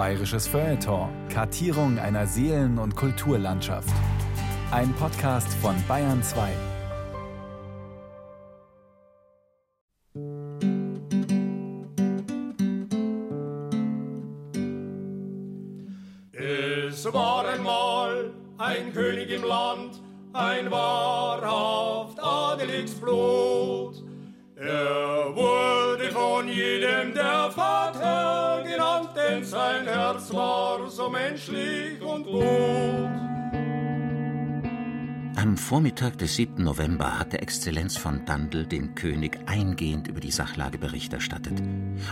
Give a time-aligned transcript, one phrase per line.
[0.00, 1.10] Bayerisches Feuilleton.
[1.28, 3.92] Kartierung einer Seelen- und Kulturlandschaft.
[4.70, 6.48] Ein Podcast von Bayern 2.
[16.32, 20.00] Es war einmal ein König im Land,
[20.32, 23.39] ein wahrhaft adeliges Blut.
[31.00, 32.44] So menschlich und gut.
[35.36, 36.62] Am Vormittag des 7.
[36.62, 41.62] November hatte Exzellenz von Dandel dem König eingehend über die Sachlage Bericht erstattet,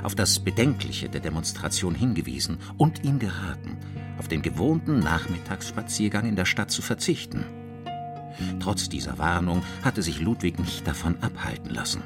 [0.02, 3.76] auf das Bedenkliche der Demonstration hingewiesen und ihm geraten,
[4.18, 7.44] auf den gewohnten Nachmittagsspaziergang in der Stadt zu verzichten.
[8.58, 12.02] Trotz dieser Warnung hatte sich Ludwig nicht davon abhalten lassen.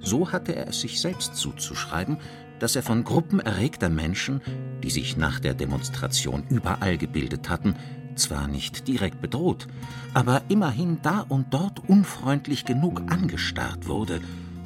[0.00, 2.18] So hatte er es sich selbst zuzuschreiben,
[2.58, 4.40] dass er von Gruppen erregter Menschen,
[4.82, 7.74] die sich nach der Demonstration überall gebildet hatten,
[8.14, 9.66] zwar nicht direkt bedroht,
[10.14, 14.20] aber immerhin da und dort unfreundlich genug angestarrt wurde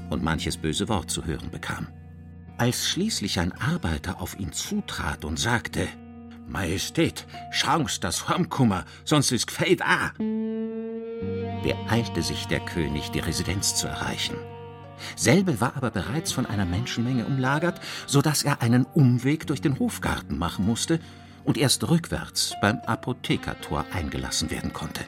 [0.08, 1.88] und manches böse Wort zu hören bekam.
[2.58, 5.88] Als schließlich ein Arbeiter auf ihn zutrat und sagte,
[6.46, 10.12] Majestät, schau's das Hormkummer, sonst ist Gfeid a,
[11.62, 14.36] beeilte sich der König, die Residenz zu erreichen.
[15.16, 19.78] Selbe war aber bereits von einer Menschenmenge umlagert, so dass er einen Umweg durch den
[19.78, 21.00] Hofgarten machen musste
[21.44, 25.04] und erst rückwärts beim Apothekertor eingelassen werden konnte.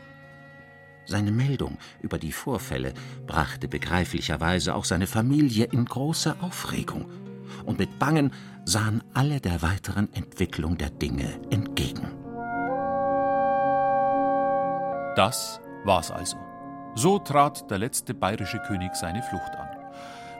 [1.05, 2.95] Seine Meldung über die Vorfälle
[3.27, 7.11] brachte begreiflicherweise auch seine Familie in große Aufregung,
[7.65, 8.33] und mit Bangen
[8.65, 12.09] sahen alle der weiteren Entwicklung der Dinge entgegen.
[15.17, 16.39] Das war's also.
[16.95, 19.61] So trat der letzte bayerische König seine Flucht an.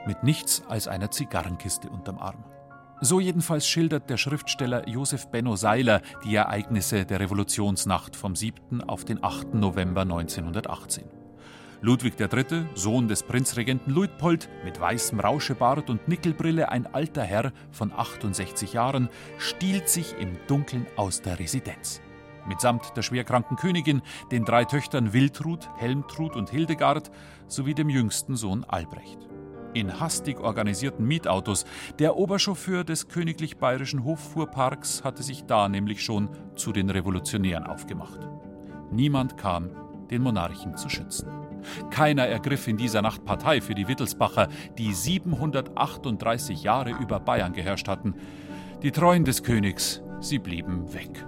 [0.05, 2.43] Mit nichts als einer Zigarrenkiste unterm Arm.
[2.99, 8.83] So jedenfalls schildert der Schriftsteller Josef Benno Seiler die Ereignisse der Revolutionsnacht vom 7.
[8.83, 9.53] auf den 8.
[9.53, 11.05] November 1918.
[11.81, 17.91] Ludwig III., Sohn des Prinzregenten Luitpold, mit weißem Rauschebart und Nickelbrille, ein alter Herr von
[17.91, 22.01] 68 Jahren, stiehlt sich im Dunkeln aus der Residenz.
[22.47, 27.11] Mitsamt der schwerkranken Königin, den drei Töchtern Wiltrud, Helmtrud und Hildegard
[27.47, 29.32] sowie dem jüngsten Sohn Albrecht
[29.73, 31.65] in hastig organisierten Mietautos.
[31.99, 38.19] Der Oberchauffeur des königlich bayerischen Hoffuhrparks hatte sich da nämlich schon zu den Revolutionären aufgemacht.
[38.91, 39.69] Niemand kam,
[40.09, 41.27] den Monarchen zu schützen.
[41.89, 47.87] Keiner ergriff in dieser Nacht Partei für die Wittelsbacher, die 738 Jahre über Bayern geherrscht
[47.87, 48.15] hatten.
[48.81, 51.25] Die Treuen des Königs, sie blieben weg.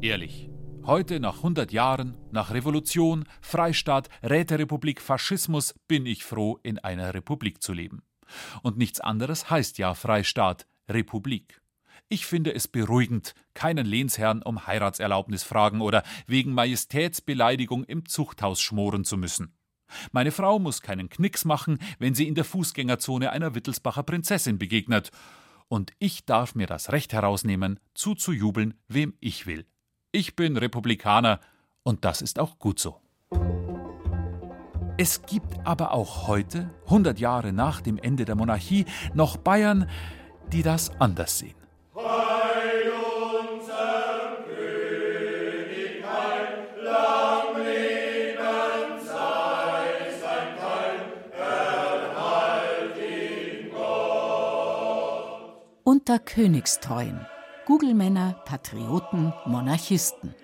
[0.00, 0.50] Ehrlich,
[0.86, 7.62] Heute, nach 100 Jahren, nach Revolution, Freistaat, Räterepublik, Faschismus, bin ich froh, in einer Republik
[7.62, 8.02] zu leben.
[8.62, 11.62] Und nichts anderes heißt ja Freistaat, Republik.
[12.10, 19.04] Ich finde es beruhigend, keinen Lehnsherrn um Heiratserlaubnis fragen oder wegen Majestätsbeleidigung im Zuchthaus schmoren
[19.04, 19.56] zu müssen.
[20.12, 25.12] Meine Frau muss keinen Knicks machen, wenn sie in der Fußgängerzone einer Wittelsbacher Prinzessin begegnet.
[25.68, 29.64] Und ich darf mir das Recht herausnehmen, zuzujubeln, wem ich will.
[30.16, 31.40] Ich bin Republikaner
[31.82, 33.00] und das ist auch gut so.
[34.96, 39.90] Es gibt aber auch heute, 100 Jahre nach dem Ende der Monarchie, noch Bayern,
[40.52, 41.56] die das anders sehen.
[55.82, 57.33] Unter Königstreuen.
[57.66, 60.34] Google-Männer, Patrioten, Monarchisten.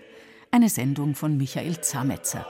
[0.50, 2.46] Eine Sendung von Michael Zametzer.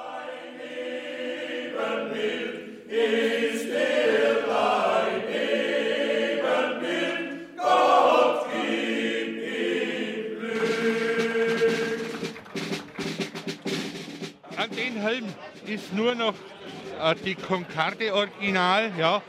[14.56, 15.24] An den Helm
[15.66, 16.34] ist nur noch
[17.02, 19.20] äh, die Konkarde Original, ja,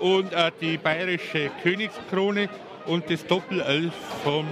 [0.00, 2.50] und äh, die bayerische Königskrone
[2.84, 3.90] und das Doppel-L
[4.22, 4.46] vom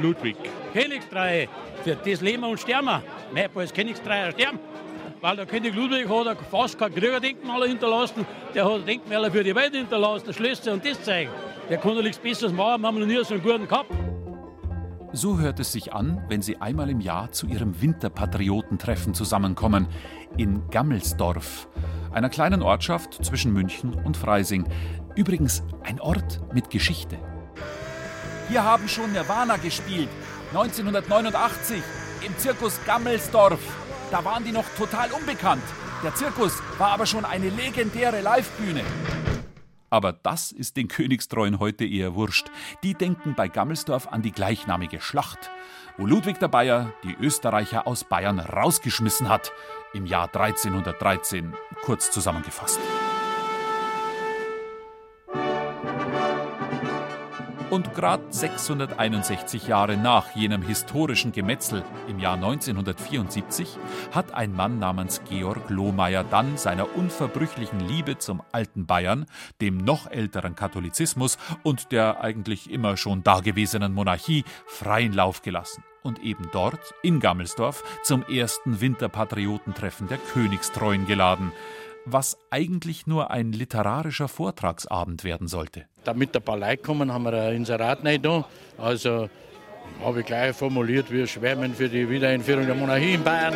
[0.00, 0.36] Ludwig.
[0.72, 1.48] Königstreue,
[1.84, 3.02] für das leben und sterben.
[3.32, 4.58] Mein als Königstreier sterben.
[5.20, 9.74] Weil der König Ludwig hat fast kein Kriegerdenkmal hinterlassen, der hat Denkmäler für die Welt
[9.74, 11.30] hinterlassen, Schlösser und das zeigen.
[11.70, 13.90] Der kann doch nichts Besseres machen, haben wir noch nie so einen guten gehabt.
[15.12, 19.86] So hört es sich an, wenn Sie einmal im Jahr zu Ihrem Winterpatriotentreffen zusammenkommen.
[20.36, 21.68] In Gammelsdorf,
[22.12, 24.68] einer kleinen Ortschaft zwischen München und Freising.
[25.14, 27.18] Übrigens ein Ort mit Geschichte.
[28.48, 30.08] Hier haben schon Nirvana gespielt,
[30.50, 31.82] 1989
[32.24, 33.58] im Zirkus Gammelsdorf.
[34.12, 35.64] Da waren die noch total unbekannt.
[36.04, 38.84] Der Zirkus war aber schon eine legendäre Livebühne.
[39.90, 42.46] Aber das ist den Königstreuen heute eher wurscht.
[42.84, 45.50] Die denken bei Gammelsdorf an die gleichnamige Schlacht,
[45.96, 49.52] wo Ludwig der Bayer die Österreicher aus Bayern rausgeschmissen hat,
[49.92, 51.52] im Jahr 1313,
[51.82, 52.78] kurz zusammengefasst.
[57.68, 63.76] Und gerade 661 Jahre nach jenem historischen Gemetzel im Jahr 1974
[64.12, 69.26] hat ein Mann namens Georg Lohmeier dann seiner unverbrüchlichen Liebe zum alten Bayern,
[69.60, 76.22] dem noch älteren Katholizismus und der eigentlich immer schon dagewesenen Monarchie freien Lauf gelassen und
[76.22, 81.50] eben dort, in Gammelsdorf, zum ersten Winterpatriotentreffen der Königstreuen geladen
[82.06, 85.86] was eigentlich nur ein literarischer Vortragsabend werden sollte.
[86.04, 88.48] Damit ein paar Leute kommen, haben wir ein Inserat nicht da.
[88.78, 89.28] Also
[90.02, 93.54] habe ich gleich formuliert, wir schwärmen für die Wiedereinführung der Monarchie in Bayern.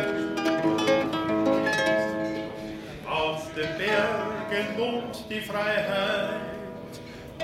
[3.09, 6.39] Auf den Bergen wohnt die Freiheit,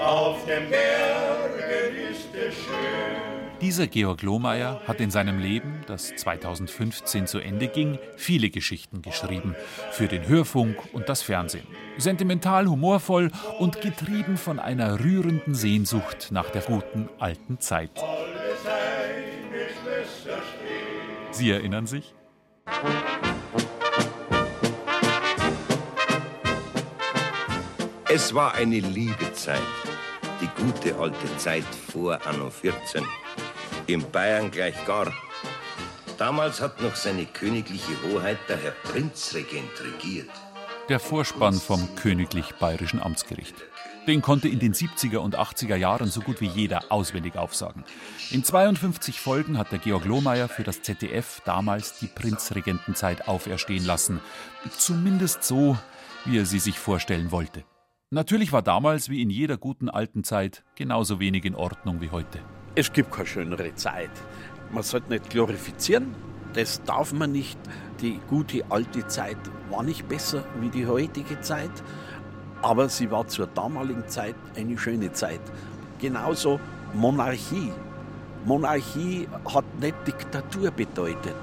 [0.01, 3.46] auf den Bergen ist es schön.
[3.62, 9.56] Dieser Georg Lohmeier hat in seinem Leben, das 2015 zu Ende ging, viele Geschichten geschrieben.
[9.92, 11.65] Für den Hörfunk und das Fernsehen.
[11.98, 17.89] Sentimental, humorvoll und getrieben von einer rührenden Sehnsucht nach der guten alten Zeit.
[21.31, 22.13] Sie erinnern sich?
[28.07, 29.62] Es war eine liebe Zeit,
[30.42, 33.04] die gute alte Zeit vor Anno 14
[33.87, 35.13] in Bayern gleich gar.
[36.17, 40.29] Damals hat noch seine königliche Hoheit der Herr Prinzregent regiert.
[40.89, 43.55] Der Vorspann vom Königlich Bayerischen Amtsgericht.
[44.07, 47.83] Den konnte in den 70er und 80er Jahren so gut wie jeder auswendig aufsagen.
[48.31, 54.21] In 52 Folgen hat der Georg Lohmeier für das ZDF damals die Prinzregentenzeit auferstehen lassen.
[54.77, 55.77] Zumindest so,
[56.23, 57.65] wie er sie sich vorstellen wollte.
[58.09, 62.39] Natürlich war damals, wie in jeder guten alten Zeit, genauso wenig in Ordnung wie heute.
[62.77, 64.12] Es gibt keine schönere Zeit.
[64.69, 66.13] Man sollte nicht glorifizieren,
[66.53, 67.57] das darf man nicht.
[68.01, 69.39] Die gute alte Zeit
[69.71, 71.71] war nicht besser wie die heutige Zeit,
[72.62, 75.41] aber sie war zur damaligen Zeit eine schöne Zeit.
[75.97, 76.59] Genauso
[76.94, 77.71] Monarchie.
[78.45, 81.35] Monarchie hat nicht Diktatur bedeutet.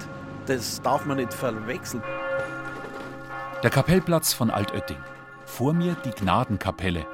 [0.47, 2.05] Das darf man nicht verwechseln.
[3.65, 5.03] Der Kapellplatz von Altötting.
[5.47, 7.05] Vor mir die Gnadenkapelle.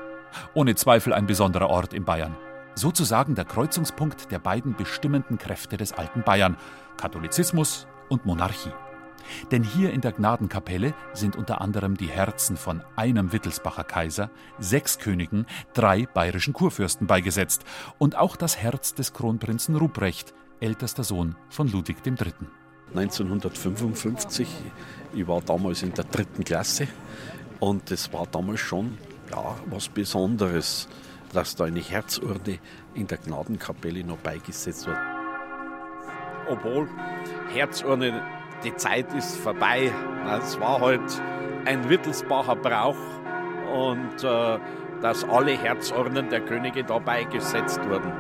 [0.52, 2.36] Ohne Zweifel ein besonderer Ort in Bayern
[2.74, 6.56] sozusagen der Kreuzungspunkt der beiden bestimmenden Kräfte des alten Bayern,
[6.96, 8.72] Katholizismus und Monarchie.
[9.50, 14.98] Denn hier in der Gnadenkapelle sind unter anderem die Herzen von einem Wittelsbacher Kaiser, sechs
[14.98, 17.64] Königen, drei bayerischen Kurfürsten beigesetzt
[17.98, 22.32] und auch das Herz des Kronprinzen Ruprecht, ältester Sohn von Ludwig III.
[22.94, 24.48] 1955,
[25.14, 26.88] ich war damals in der dritten Klasse
[27.60, 28.98] und es war damals schon
[29.30, 30.88] ja, was Besonderes
[31.32, 32.58] dass da eine Herzurne
[32.94, 34.98] in der Gnadenkapelle noch beigesetzt wird.
[36.48, 36.88] Obwohl
[37.52, 38.22] Herzurne,
[38.64, 39.92] die Zeit ist vorbei.
[40.40, 41.22] Es war halt
[41.64, 42.96] ein Wittelsbacher Brauch
[43.72, 44.58] und äh,
[45.00, 48.12] dass alle Herzurnen der Könige da beigesetzt wurden.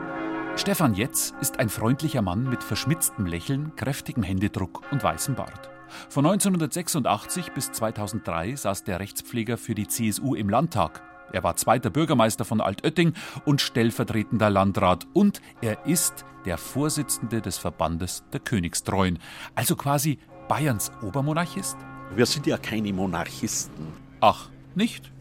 [0.56, 5.70] Stefan Jetz ist ein freundlicher Mann mit verschmitztem Lächeln, kräftigem Händedruck und weißem Bart.
[6.08, 11.02] Von 1986 bis 2003 saß der Rechtspfleger für die CSU im Landtag
[11.32, 17.58] er war zweiter Bürgermeister von Altötting und stellvertretender Landrat und er ist der Vorsitzende des
[17.58, 19.18] Verbandes der Königstreuen,
[19.54, 20.18] also quasi
[20.48, 21.76] Bayerns Obermonarchist?
[22.14, 23.86] Wir sind ja keine Monarchisten.
[24.20, 25.12] Ach, nicht?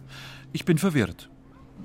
[0.53, 1.29] Ich bin verwirrt.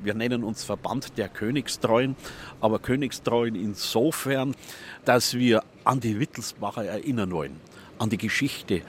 [0.02, 2.16] Wir nennen uns Verband der Königstreuen,
[2.60, 4.54] aber Königstreuen insofern,
[5.04, 7.60] dass wir an die Wittelsbacher erinnern wollen,
[7.98, 8.82] an die Geschichte,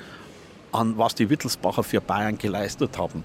[0.72, 3.24] an was die Wittelsbacher für Bayern geleistet haben.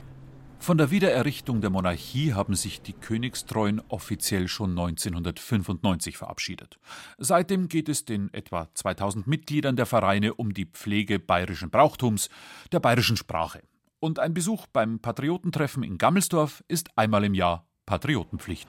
[0.60, 6.78] Von der Wiedererrichtung der Monarchie haben sich die Königstreuen offiziell schon 1995 verabschiedet.
[7.16, 12.28] Seitdem geht es den etwa 2000 Mitgliedern der Vereine um die Pflege bayerischen Brauchtums,
[12.72, 13.62] der bayerischen Sprache.
[14.00, 18.68] Und ein Besuch beim Patriotentreffen in Gammelsdorf ist einmal im Jahr Patriotenpflicht.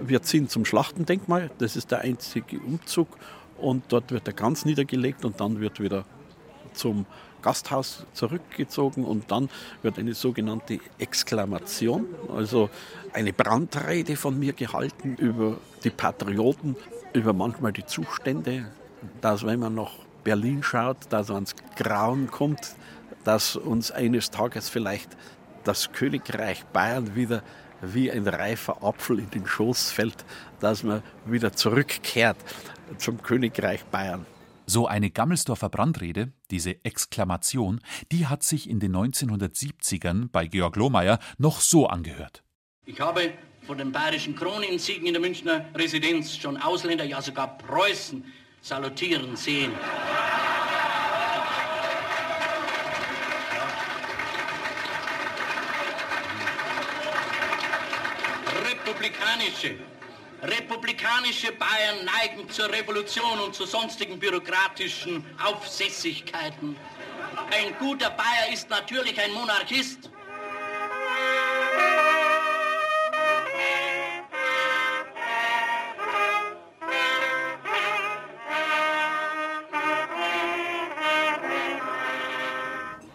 [0.00, 3.06] Wir ziehen zum Schlachtendenkmal, das ist der einzige Umzug
[3.58, 6.04] und dort wird der Kranz niedergelegt und dann wird wieder
[6.74, 7.06] zum
[7.42, 9.50] Gasthaus zurückgezogen und dann
[9.82, 12.70] wird eine sogenannte Exklamation, also
[13.12, 16.76] eine Brandrede von mir gehalten über die Patrioten,
[17.12, 18.66] über manchmal die Zustände,
[19.20, 19.92] dass wenn man nach
[20.24, 22.76] Berlin schaut, dass man ans Grauen kommt,
[23.24, 25.16] dass uns eines Tages vielleicht
[25.64, 27.42] das Königreich Bayern wieder
[27.82, 30.24] wie ein reifer Apfel in den Schoß fällt,
[30.60, 32.36] dass man wieder zurückkehrt
[32.98, 34.24] zum Königreich Bayern.
[34.74, 41.18] So eine Gammelsdorfer Brandrede, diese Exklamation, die hat sich in den 1970ern bei Georg Lohmeier
[41.36, 42.42] noch so angehört.
[42.86, 43.34] Ich habe
[43.66, 48.24] vor den bayerischen Kroninsiegen in der Münchner Residenz schon Ausländer, ja sogar Preußen
[48.62, 49.72] salutieren sehen.
[58.70, 59.74] Republikanische,
[60.42, 66.76] republikanische Bayern neigen zur Revolution und zu sonstigen bürokratischen Aufsässigkeiten.
[67.50, 70.10] Ein guter Bayer ist natürlich ein Monarchist.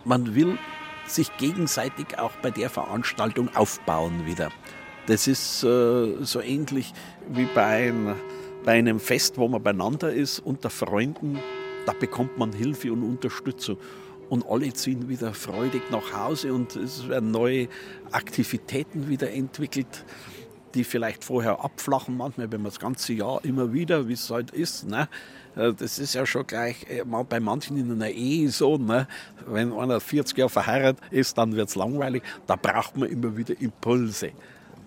[0.07, 0.57] man will
[1.05, 4.51] sich gegenseitig auch bei der Veranstaltung aufbauen wieder.
[5.08, 6.94] Das ist äh, so ähnlich
[7.30, 8.16] wie bei, ein,
[8.64, 11.40] bei einem Fest, wo man beieinander ist, unter Freunden.
[11.86, 13.78] Da bekommt man Hilfe und Unterstützung.
[14.30, 17.70] Und alle ziehen wieder freudig nach Hause und es werden neue
[18.12, 20.06] Aktivitäten wieder entwickelt
[20.78, 24.52] die vielleicht vorher abflachen, manchmal, wenn man das ganze Jahr immer wieder, wie es halt
[24.52, 24.88] ist.
[24.88, 25.10] Ne?
[25.56, 28.78] Äh, das ist ja schon gleich äh, bei manchen in einer Ehe so.
[28.78, 29.08] Ne?
[29.48, 32.24] Wenn einer 40 Jahre verheiratet ist, dann wird es langweilig.
[32.46, 34.32] Da braucht man immer wieder Impulse.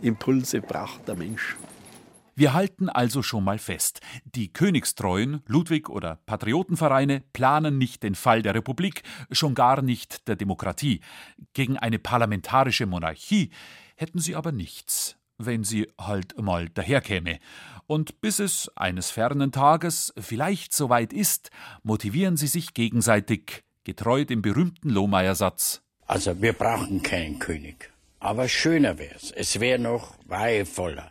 [0.02, 1.57] Impulse braucht der Mensch.
[2.35, 8.42] Wir halten also schon mal fest, die Königstreuen, Ludwig oder Patriotenvereine planen nicht den Fall
[8.42, 11.00] der Republik, schon gar nicht der Demokratie.
[11.52, 13.50] Gegen eine parlamentarische Monarchie
[13.97, 17.38] hätten sie aber nichts wenn sie halt mal daherkäme.
[17.87, 21.50] Und bis es eines fernen Tages vielleicht soweit ist,
[21.83, 25.83] motivieren sie sich gegenseitig, getreu dem berühmten Lohmeier-Satz.
[26.07, 27.92] Also wir brauchen keinen König.
[28.23, 29.33] Aber schöner wär's.
[29.35, 31.11] Es wäre noch weihevoller.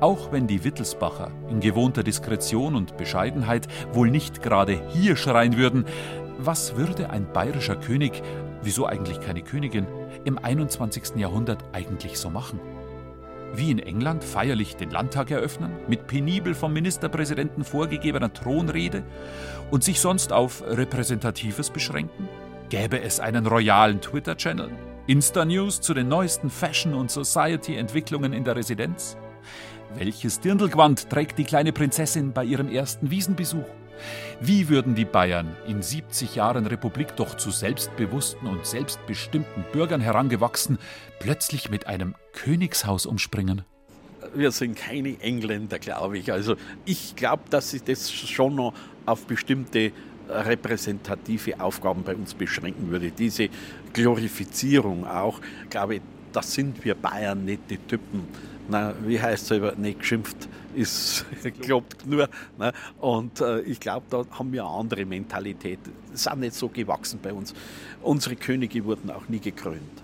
[0.00, 5.84] Auch wenn die Wittelsbacher in gewohnter Diskretion und Bescheidenheit wohl nicht gerade hier schreien würden,
[6.38, 8.22] was würde ein bayerischer König,
[8.62, 9.86] wieso eigentlich keine Königin,
[10.24, 11.16] im 21.
[11.16, 12.58] Jahrhundert eigentlich so machen?
[13.54, 19.04] Wie in England feierlich den Landtag eröffnen, mit penibel vom Ministerpräsidenten vorgegebener Thronrede
[19.70, 22.26] und sich sonst auf Repräsentatives beschränken?
[22.72, 24.70] Gäbe es einen royalen Twitter-Channel?
[25.06, 29.18] Insta-News zu den neuesten Fashion- und Society-Entwicklungen in der Residenz?
[29.94, 33.66] Welches Dirndlgewand trägt die kleine Prinzessin bei ihrem ersten Wiesenbesuch?
[34.40, 40.78] Wie würden die Bayern in 70 Jahren Republik doch zu selbstbewussten und selbstbestimmten Bürgern herangewachsen,
[41.20, 43.66] plötzlich mit einem Königshaus umspringen?
[44.34, 46.32] Wir sind keine Engländer, glaube ich.
[46.32, 48.72] Also ich glaube, dass sich das schon noch
[49.04, 49.92] auf bestimmte
[50.32, 53.10] repräsentative Aufgaben bei uns beschränken würde.
[53.10, 53.48] Diese
[53.92, 58.26] Glorifizierung auch, glaube ich, das sind wir Bayern nicht die Typen
[58.68, 61.24] na, wie heißt es über nicht geschimpft, ist
[61.60, 62.28] gelobt nur.
[62.58, 62.72] Ne?
[63.00, 65.78] Und äh, ich glaube, da haben wir eine andere Mentalität.
[66.10, 67.54] Das ist auch nicht so gewachsen bei uns.
[68.02, 70.01] Unsere Könige wurden auch nie gekrönt.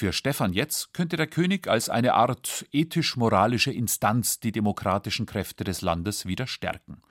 [0.00, 5.82] Für Stefan Jetz könnte der König als eine Art ethisch-moralische Instanz die demokratischen Kräfte des
[5.82, 7.02] Landes wieder stärken.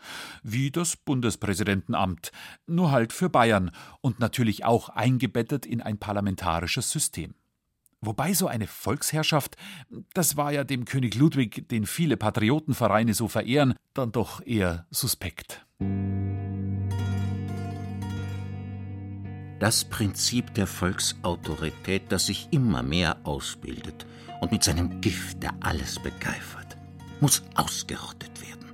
[0.41, 2.31] Wie das Bundespräsidentenamt,
[2.65, 3.69] nur halt für Bayern
[4.01, 7.35] und natürlich auch eingebettet in ein parlamentarisches System.
[8.01, 9.55] Wobei so eine Volksherrschaft,
[10.15, 15.63] das war ja dem König Ludwig, den viele Patriotenvereine so verehren, dann doch eher suspekt.
[19.59, 24.05] Das Prinzip der Volksautorität, das sich immer mehr ausbildet
[24.39, 26.77] und mit seinem Gift, der alles begeifert,
[27.19, 28.71] muss ausgerottet werden,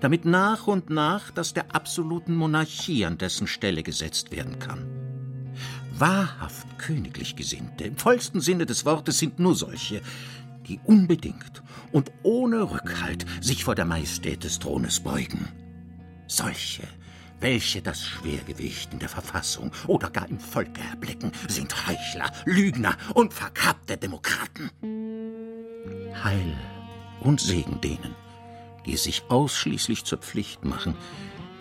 [0.00, 4.84] damit nach und nach das der absoluten Monarchie an dessen Stelle gesetzt werden kann.
[5.92, 10.02] Wahrhaft königlich Gesinnte, im vollsten Sinne des Wortes, sind nur solche,
[10.66, 15.48] die unbedingt und ohne Rückhalt sich vor der Majestät des Thrones beugen.
[16.26, 16.82] Solche,
[17.40, 23.32] welche das Schwergewicht in der Verfassung oder gar im Volke erblicken, sind Heuchler, Lügner und
[23.32, 24.70] verkappte Demokraten.
[26.22, 26.56] Heil
[27.20, 28.14] und Segen denen,
[28.86, 30.94] die es sich ausschließlich zur Pflicht machen,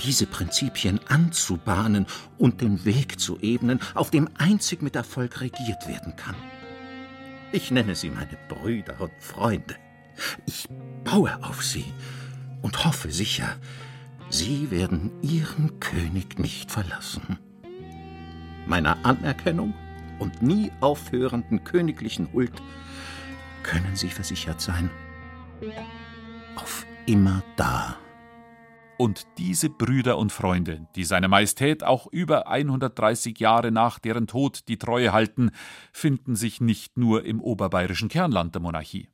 [0.04, 2.06] diese Prinzipien anzubahnen
[2.38, 6.36] und den Weg zu ebnen, auf dem einzig mit Erfolg regiert werden kann.
[7.52, 9.76] Ich nenne sie meine Brüder und Freunde.
[10.46, 10.68] Ich
[11.04, 11.86] baue auf sie
[12.62, 13.58] und hoffe sicher,
[14.30, 17.40] sie werden ihren König nicht verlassen.
[18.66, 19.74] Meiner Anerkennung
[20.20, 22.54] und nie aufhörenden königlichen Huld
[23.64, 24.90] können Sie versichert sein.
[26.56, 27.98] Auf immer da.
[28.98, 34.68] Und diese Brüder und Freunde, die seiner Majestät auch über 130 Jahre nach deren Tod
[34.68, 35.52] die Treue halten,
[35.92, 39.10] finden sich nicht nur im oberbayerischen Kernland der Monarchie.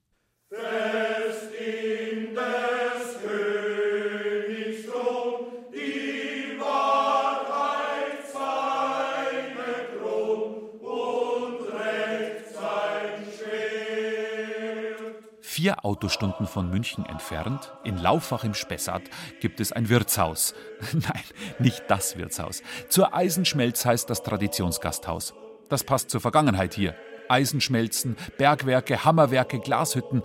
[15.53, 19.03] Paar Autostunden von München entfernt, in Laufach im Spessart,
[19.39, 20.53] gibt es ein Wirtshaus.
[20.93, 21.23] Nein,
[21.59, 22.63] nicht das Wirtshaus.
[22.89, 25.33] Zur Eisenschmelz heißt das Traditionsgasthaus.
[25.69, 26.95] Das passt zur Vergangenheit hier.
[27.29, 30.23] Eisenschmelzen, Bergwerke, Hammerwerke, Glashütten.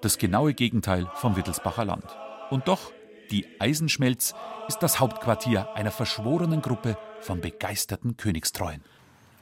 [0.00, 2.04] Das genaue Gegenteil vom Wittelsbacher Land.
[2.50, 2.92] Und doch,
[3.30, 4.34] die Eisenschmelz
[4.68, 8.82] ist das Hauptquartier einer verschworenen Gruppe von begeisterten Königstreuen.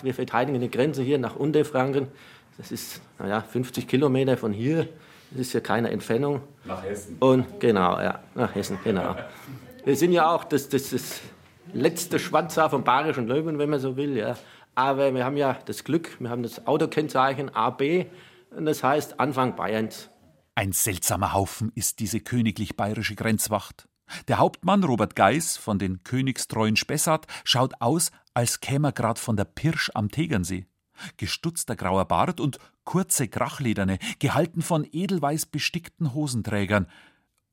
[0.03, 2.09] Wir verteidigen die Grenze hier nach Unterfranken.
[2.57, 4.89] Das ist naja, 50 Kilometer von hier.
[5.31, 6.43] Das ist ja keine Entfernung.
[6.65, 7.17] Nach Hessen.
[7.19, 9.17] Und genau, ja, nach Hessen, genau.
[9.85, 11.21] Wir sind ja auch das, das, das
[11.73, 14.17] letzte Schwanzhaar vom Bayerischen Löwen, wenn man so will.
[14.17, 14.37] Ja.
[14.75, 18.07] Aber wir haben ja das Glück, wir haben das Autokennzeichen AB
[18.51, 20.11] und das heißt Anfang Bayerns.
[20.55, 23.89] Ein seltsamer Haufen ist diese königlich-bayerische Grenzwacht.
[24.29, 29.37] Der Hauptmann Robert Geis von den königstreuen Spessart schaut aus, als käme er grad von
[29.37, 30.67] der Pirsch am Tegernsee.
[31.17, 36.87] Gestutzter grauer Bart und kurze Krachlederne, gehalten von edelweiß bestickten Hosenträgern.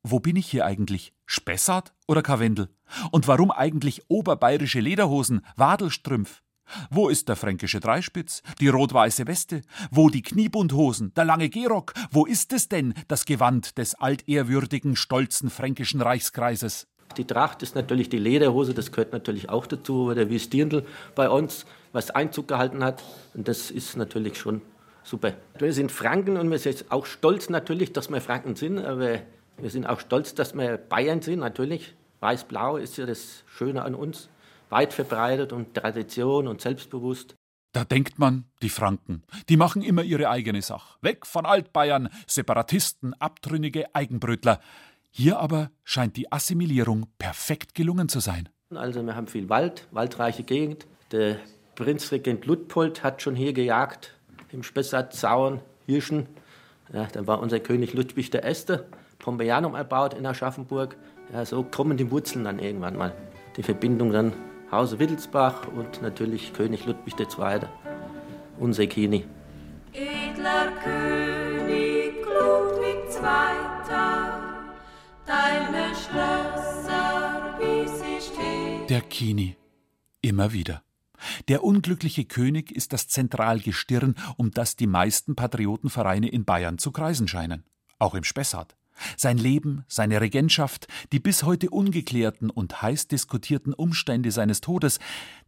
[0.03, 1.13] Wo bin ich hier eigentlich?
[1.25, 2.69] Spessart oder Karwendel?
[3.11, 6.41] Und warum eigentlich oberbayerische Lederhosen, Wadelstrümpf?
[6.89, 9.61] Wo ist der fränkische Dreispitz, die rot-weiße Weste?
[9.89, 11.93] Wo die Kniebundhosen, der lange Gehrock?
[12.11, 16.87] Wo ist es denn, das Gewand des altehrwürdigen, stolzen fränkischen Reichskreises?
[17.13, 21.29] Die Tracht ist natürlich die Lederhose, das gehört natürlich auch dazu, weil der Wiesterndl bei
[21.29, 23.03] uns was Einzug gehalten hat.
[23.33, 24.61] Und das ist natürlich schon
[25.03, 25.33] super.
[25.57, 29.19] Wir sind Franken und wir sind auch stolz natürlich, dass wir Franken sind, aber
[29.57, 31.93] wir sind auch stolz, dass wir Bayern sind, natürlich.
[32.19, 34.29] Weiß-Blau ist ja das Schöne an uns
[34.69, 37.35] weit verbreitet und Tradition und selbstbewusst.
[37.73, 40.97] Da denkt man, die Franken, die machen immer ihre eigene Sache.
[41.01, 44.59] Weg von Altbayern, Separatisten, abtrünnige Eigenbrötler.
[45.13, 48.47] Hier aber scheint die Assimilierung perfekt gelungen zu sein.
[48.73, 50.87] Also wir haben viel Wald, waldreiche Gegend.
[51.11, 51.37] Der
[51.75, 54.17] Prinzregent Ludpold hat schon hier gejagt,
[54.51, 56.27] im Spessart, Zaun, Hirschen.
[56.93, 58.77] Ja, dann war unser König Ludwig I.
[59.19, 60.95] Pompeianum erbaut in Aschaffenburg.
[61.33, 63.13] Ja, so kommen die Wurzeln dann irgendwann mal.
[63.57, 64.33] Die Verbindung dann
[64.71, 67.59] Hause Wittelsbach und natürlich König Ludwig II.
[68.57, 69.25] unser Kini.
[69.91, 73.60] Edler König Ludwig II.,
[75.31, 78.87] deine Schlösser, wie sie stehen.
[78.87, 79.55] Der Kini.
[80.21, 80.83] Immer wieder.
[81.47, 87.27] Der unglückliche König ist das Zentralgestirn, um das die meisten Patriotenvereine in Bayern zu kreisen
[87.27, 87.63] scheinen.
[87.97, 88.75] Auch im Spessart.
[89.15, 94.99] Sein Leben, seine Regentschaft, die bis heute ungeklärten und heiß diskutierten Umstände seines Todes,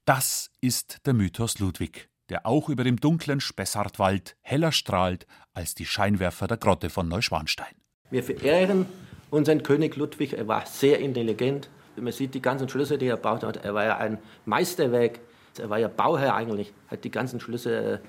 [0.06, 5.86] das ist der Mythos Ludwig, der auch über dem dunklen Spessartwald heller strahlt als die
[5.86, 7.76] Scheinwerfer der Grotte von Neuschwanstein.
[8.10, 8.86] Wir verehren
[9.34, 11.69] unseren König Ludwig, er war sehr intelligent.
[11.96, 13.65] Man sieht die ganzen Schlösser, die er gebaut hat.
[13.65, 15.19] Er war ja ein Meisterwerk.
[15.58, 18.00] Er war ja Bauherr eigentlich, hat die ganzen Schlösser äh,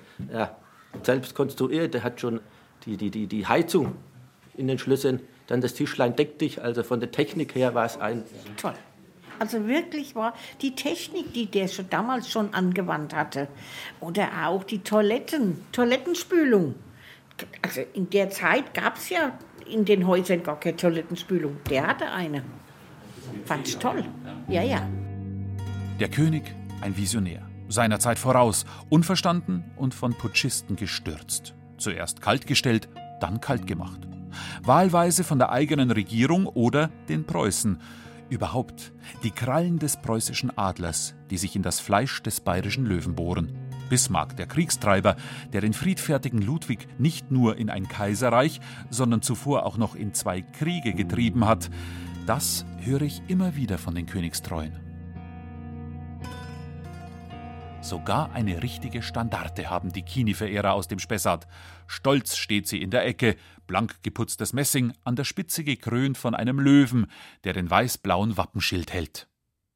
[1.03, 1.95] selbst konstruiert.
[1.95, 2.41] Er hat schon
[2.85, 3.97] die, die, die, die Heizung
[4.57, 5.21] in den Schlüsseln.
[5.47, 8.23] Dann das Tischlein deck dich, also von der Technik her war es ein.
[8.57, 8.75] Toll.
[9.39, 13.49] Also wirklich war die Technik, die der schon damals schon angewandt hatte.
[14.01, 16.75] Oder auch die Toiletten, Toilettenspülung.
[17.63, 21.57] Also in der Zeit gab es ja in den Häusern gar keine Toilettenspülung.
[21.69, 22.43] Der hatte eine.
[23.45, 24.05] Fand ich toll.
[24.49, 24.89] Ja, ja.
[26.01, 26.43] Der König,
[26.81, 27.43] ein Visionär.
[27.69, 31.55] Seiner Zeit voraus, unverstanden und von Putschisten gestürzt.
[31.79, 32.89] Zuerst kaltgestellt,
[33.21, 34.07] dann kalt gemacht
[34.63, 37.79] wahlweise von der eigenen Regierung oder den Preußen.
[38.31, 43.53] Überhaupt die Krallen des preußischen Adlers, die sich in das Fleisch des bayerischen Löwen bohren.
[43.89, 45.17] Bismarck, der Kriegstreiber,
[45.53, 50.43] der den friedfertigen Ludwig nicht nur in ein Kaiserreich, sondern zuvor auch noch in zwei
[50.43, 51.71] Kriege getrieben hat,
[52.27, 54.85] das höre ich immer wieder von den Königstreuen.
[57.85, 61.47] Sogar eine richtige Standarte haben die Kini-Verehrer aus dem Spessart.
[61.87, 66.59] Stolz steht sie in der Ecke, blank geputztes Messing, an der Spitze gekrönt von einem
[66.59, 67.09] Löwen,
[67.45, 69.29] der den weiß-blauen Wappenschild hält.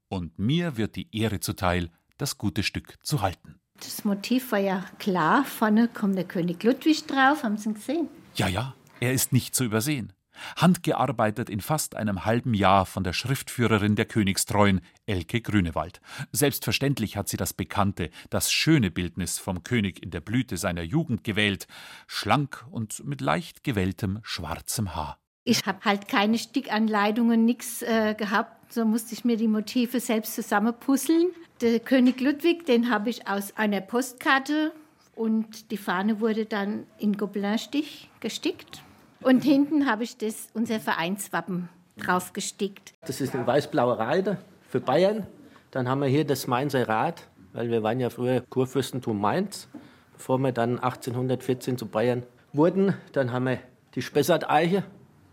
[0.09, 3.61] Und mir wird die Ehre zuteil, das gute Stück zu halten.
[3.80, 8.08] Das Motiv war ja klar, vorne kommt der König Ludwig drauf, haben Sie ihn gesehen?
[8.34, 10.12] Ja, ja, er ist nicht zu übersehen
[10.56, 16.00] handgearbeitet in fast einem halben Jahr von der Schriftführerin der Königstreuen, Elke Grünewald.
[16.32, 21.24] Selbstverständlich hat sie das bekannte, das schöne Bildnis vom König in der Blüte seiner Jugend
[21.24, 21.66] gewählt,
[22.06, 25.18] schlank und mit leicht gewelltem schwarzem Haar.
[25.44, 30.34] Ich habe halt keine Stickanleitungen, nichts äh, gehabt, so musste ich mir die Motive selbst
[30.34, 31.28] zusammenpuzzeln.
[31.61, 34.71] Der König Ludwig, den habe ich aus einer Postkarte
[35.16, 38.85] und die Fahne wurde dann in Gobelin-Stich gestickt.
[39.23, 42.92] Und hinten habe ich das, unser Vereinswappen draufgestickt.
[43.05, 45.27] Das ist eine weiß-blaue Reide für Bayern.
[45.73, 49.66] Dann haben wir hier das Mainzer Rad, weil wir waren ja früher Kurfürstentum Mainz,
[50.12, 52.94] bevor wir dann 1814 zu Bayern wurden.
[53.11, 53.59] Dann haben wir
[53.97, 54.85] die Spessart-Eiche,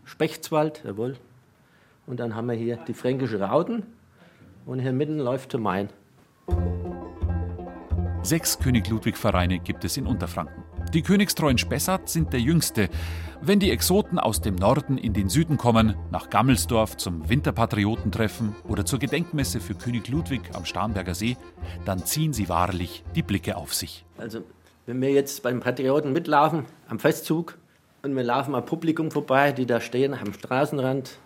[0.04, 1.18] Spechtswald, jawohl.
[2.04, 3.84] Und dann haben wir hier die fränkische Rauten
[4.64, 5.88] und hier mitten läuft der Main.
[8.22, 10.64] Sechs König Ludwig-Vereine gibt es in Unterfranken.
[10.92, 12.88] Die königstreuen Spessart sind der jüngste.
[13.40, 18.84] Wenn die Exoten aus dem Norden in den Süden kommen, nach Gammelsdorf zum Winterpatriotentreffen oder
[18.84, 21.36] zur Gedenkmesse für König Ludwig am Starnberger See,
[21.84, 24.04] dann ziehen sie wahrlich die Blicke auf sich.
[24.18, 24.42] Also,
[24.86, 27.58] wenn wir jetzt beim Patrioten mitlaufen, am Festzug,
[28.02, 31.18] und wir laufen am Publikum vorbei, die da stehen am Straßenrand,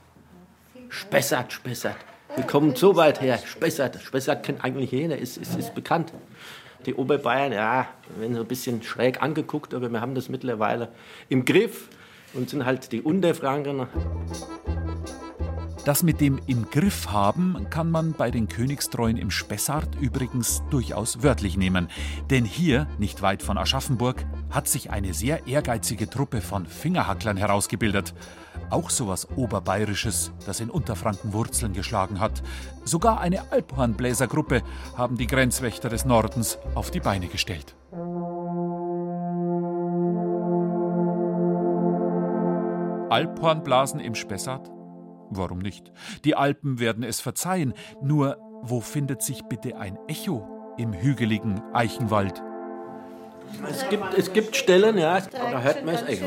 [0.89, 1.97] Spessart, Spessart.
[2.37, 4.01] Wir kommen so weit her, Spessart.
[4.01, 6.13] Spessart kennt eigentlich jeder, ist, ist, ist bekannt.
[6.87, 10.89] Die Oberbayern, ja, werden so ein bisschen schräg angeguckt, aber wir haben das mittlerweile
[11.29, 11.89] im Griff
[12.33, 13.87] und sind halt die Unterfranken.
[15.87, 21.23] Das mit dem im Griff haben kann man bei den Königstreuen im Spessart übrigens durchaus
[21.23, 21.89] wörtlich nehmen.
[22.29, 28.13] Denn hier, nicht weit von Aschaffenburg, hat sich eine sehr ehrgeizige Truppe von Fingerhacklern herausgebildet.
[28.69, 32.43] Auch sowas Oberbayerisches, das in Unterfranken Wurzeln geschlagen hat.
[32.85, 34.63] Sogar eine Alphornbläsergruppe
[34.99, 37.75] haben die Grenzwächter des Nordens auf die Beine gestellt.
[43.09, 44.71] Alphornblasen im Spessart?
[45.31, 45.93] Warum nicht?
[46.25, 47.75] Die Alpen werden es verzeihen.
[48.03, 52.43] Nur, wo findet sich bitte ein Echo im hügeligen Eichenwald?
[53.69, 56.27] Es gibt, es gibt Stellen, ja, da hört man das Echo.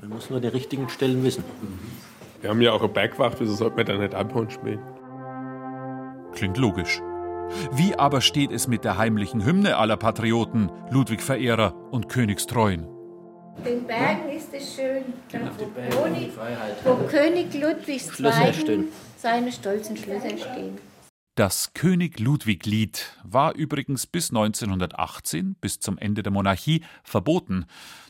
[0.00, 1.44] Man muss nur die richtigen Stellen wissen.
[2.40, 4.80] Wir haben ja auch eine Bergwacht, wieso sollte man da nicht Alphorn spielen?
[6.32, 7.00] Klingt logisch.
[7.72, 12.86] Wie aber steht es mit der heimlichen Hymne aller Patrioten, Ludwig-Verehrer und Königstreuen?
[13.64, 16.30] Den Bergen ist es schön, Genau, wo, König,
[16.84, 18.84] wo König Ludwigs II.
[19.16, 20.78] seine stolzen Schlösser stehen.
[21.34, 27.66] Das König Ludwig-Lied war übrigens bis 1918, bis zum Ende der Monarchie, verboten.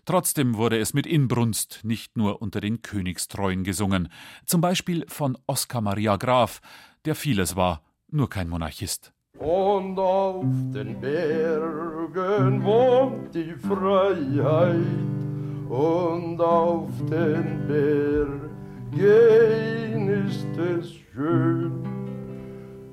[0.06, 4.08] Trotzdem wurde es mit Inbrunst nicht nur unter den Königstreuen gesungen.
[4.46, 6.60] Zum Beispiel von Oskar Maria Graf,
[7.04, 9.12] der vieles war, nur kein Monarchist.
[9.38, 15.27] Und auf den Bergen wohnt die Freiheit
[15.68, 17.66] und auf den
[18.96, 21.72] Bergen ist es schön.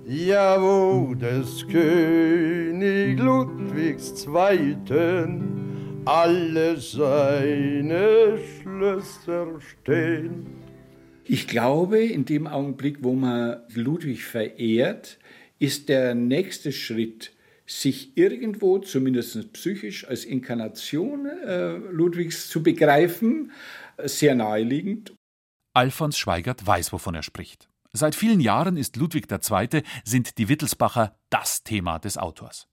[0.05, 10.45] Ja, wo des König Ludwigs Zweiten alle seine Schlösser stehen.
[11.23, 15.17] Ich glaube, in dem Augenblick, wo man Ludwig verehrt,
[15.57, 17.34] ist der nächste Schritt,
[17.65, 23.51] sich irgendwo, zumindest psychisch, als Inkarnation äh, Ludwigs zu begreifen,
[24.03, 25.13] sehr naheliegend.
[25.73, 27.67] Alfons Schweigert weiß, wovon er spricht.
[27.91, 29.83] Seit vielen Jahren ist Ludwig II.
[30.03, 32.67] sind die Wittelsbacher das Thema des Autors.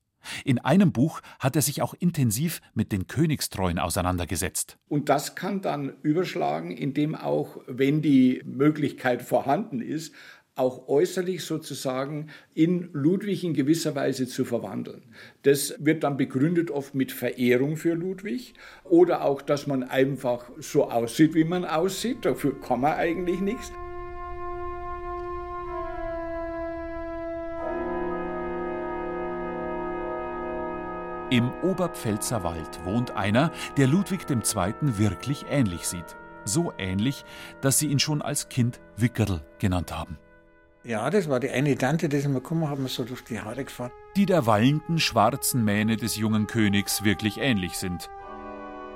[0.45, 4.79] In einem Buch hat er sich auch intensiv mit den Königstreuen auseinandergesetzt.
[4.89, 10.15] Und das kann dann überschlagen, indem auch, wenn die Möglichkeit vorhanden ist,
[10.55, 15.03] auch äußerlich sozusagen in Ludwig in gewisser Weise zu verwandeln.
[15.43, 20.91] Das wird dann begründet oft mit Verehrung für Ludwig oder auch, dass man einfach so
[20.91, 22.25] aussieht, wie man aussieht.
[22.25, 23.73] Dafür kann man eigentlich nichts.
[31.31, 34.75] Im Oberpfälzer Wald wohnt einer, der Ludwig II.
[34.99, 36.15] wirklich ähnlich sieht.
[36.45, 37.25] So ähnlich,
[37.63, 40.19] dass sie ihn schon als Kind Wickerl genannt haben.
[40.85, 43.93] Ja, das war die eine Tante, die immer gekommen, mir so durch die Haare gefahren.
[44.17, 48.11] Die der wallenden schwarzen Mähne des jungen Königs wirklich ähnlich sind.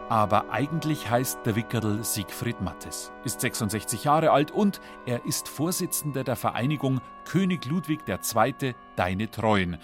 [0.09, 6.25] Aber eigentlich heißt der Wickerl Siegfried Mattes, ist 66 Jahre alt und er ist Vorsitzender
[6.25, 8.75] der Vereinigung König Ludwig II.
[8.97, 9.79] Deine Treuen,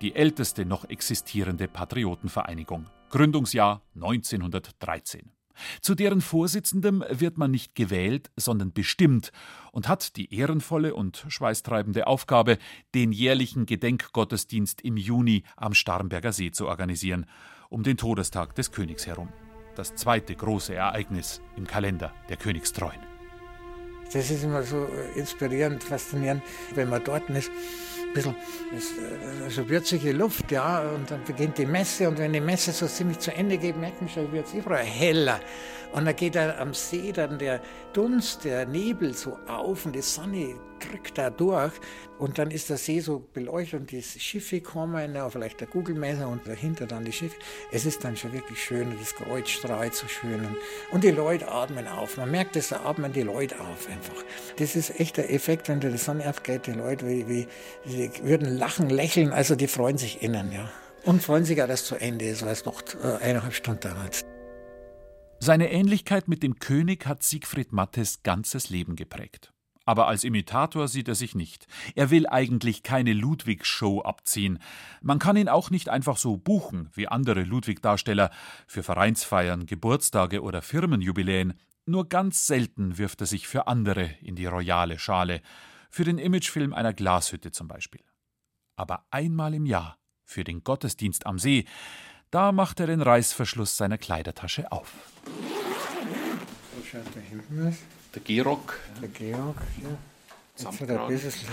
[0.00, 2.86] die älteste noch existierende Patriotenvereinigung.
[3.10, 5.32] Gründungsjahr 1913.
[5.80, 9.32] Zu deren Vorsitzendem wird man nicht gewählt, sondern bestimmt
[9.72, 12.58] und hat die ehrenvolle und schweißtreibende Aufgabe,
[12.94, 17.26] den jährlichen Gedenkgottesdienst im Juni am Starnberger See zu organisieren,
[17.68, 19.28] um den Todestag des Königs herum.
[19.76, 23.00] Das zweite große Ereignis im Kalender der Königstreuen.
[24.12, 26.42] Das ist immer so inspirierend, faszinierend,
[26.74, 27.50] wenn man dort ist.
[28.10, 28.34] Ein bisschen
[29.46, 32.86] äh, so würzige Luft, ja, und dann beginnt die Messe und wenn die Messe so
[32.86, 35.40] ziemlich zu Ende geht, merkt man schon, wird es überall heller.
[35.92, 37.60] Und dann geht da am See dann der
[37.92, 41.72] Dunst, der Nebel so auf und die Sonne drückt da durch
[42.18, 46.28] und dann ist der See so beleuchtet und die Schiffe kommen, ja, vielleicht der Kugelmesser
[46.28, 47.36] und dahinter dann die Schiffe.
[47.72, 50.56] Es ist dann schon wirklich schön und das Kreuz strahlt so schön und,
[50.92, 52.16] und die Leute atmen auf.
[52.16, 54.24] Man merkt es, da atmen die Leute auf einfach.
[54.56, 57.46] Das ist echt der Effekt, wenn die Sonne aufgeht, die Leute wie, wie,
[57.84, 60.70] die würden lachen, lächeln, also die freuen sich innen, ja.
[61.04, 63.80] Und freuen sich auch, dass es zu Ende ist, weil es noch äh, eineinhalb Stunden
[63.80, 64.24] dauert.
[65.42, 69.54] Seine Ähnlichkeit mit dem König hat Siegfried Mattes ganzes Leben geprägt.
[69.90, 71.66] Aber als Imitator sieht er sich nicht.
[71.96, 74.60] Er will eigentlich keine Ludwig-Show abziehen.
[75.02, 78.30] Man kann ihn auch nicht einfach so buchen, wie andere Ludwig-Darsteller,
[78.68, 81.54] für Vereinsfeiern, Geburtstage oder Firmenjubiläen.
[81.86, 85.42] Nur ganz selten wirft er sich für andere in die royale Schale.
[85.90, 88.04] Für den Imagefilm einer Glashütte zum Beispiel.
[88.76, 91.64] Aber einmal im Jahr, für den Gottesdienst am See,
[92.30, 94.92] da macht er den Reißverschluss seiner Kleidertasche auf.
[95.26, 97.99] So schaut da hinten aus.
[98.14, 98.78] Der Gehrock.
[99.00, 99.88] Der Gehrock, ja.
[100.56, 101.46] Jetzt hat er ein Licht.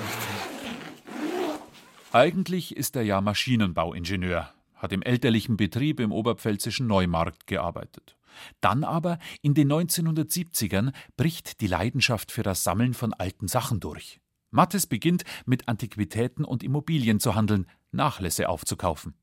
[2.11, 8.17] Eigentlich ist er ja Maschinenbauingenieur, hat im elterlichen Betrieb im oberpfälzischen Neumarkt gearbeitet.
[8.61, 14.19] Dann aber, in den 1970ern, bricht die Leidenschaft für das Sammeln von alten Sachen durch.
[14.49, 19.13] Mattes beginnt, mit Antiquitäten und Immobilien zu handeln, Nachlässe aufzukaufen.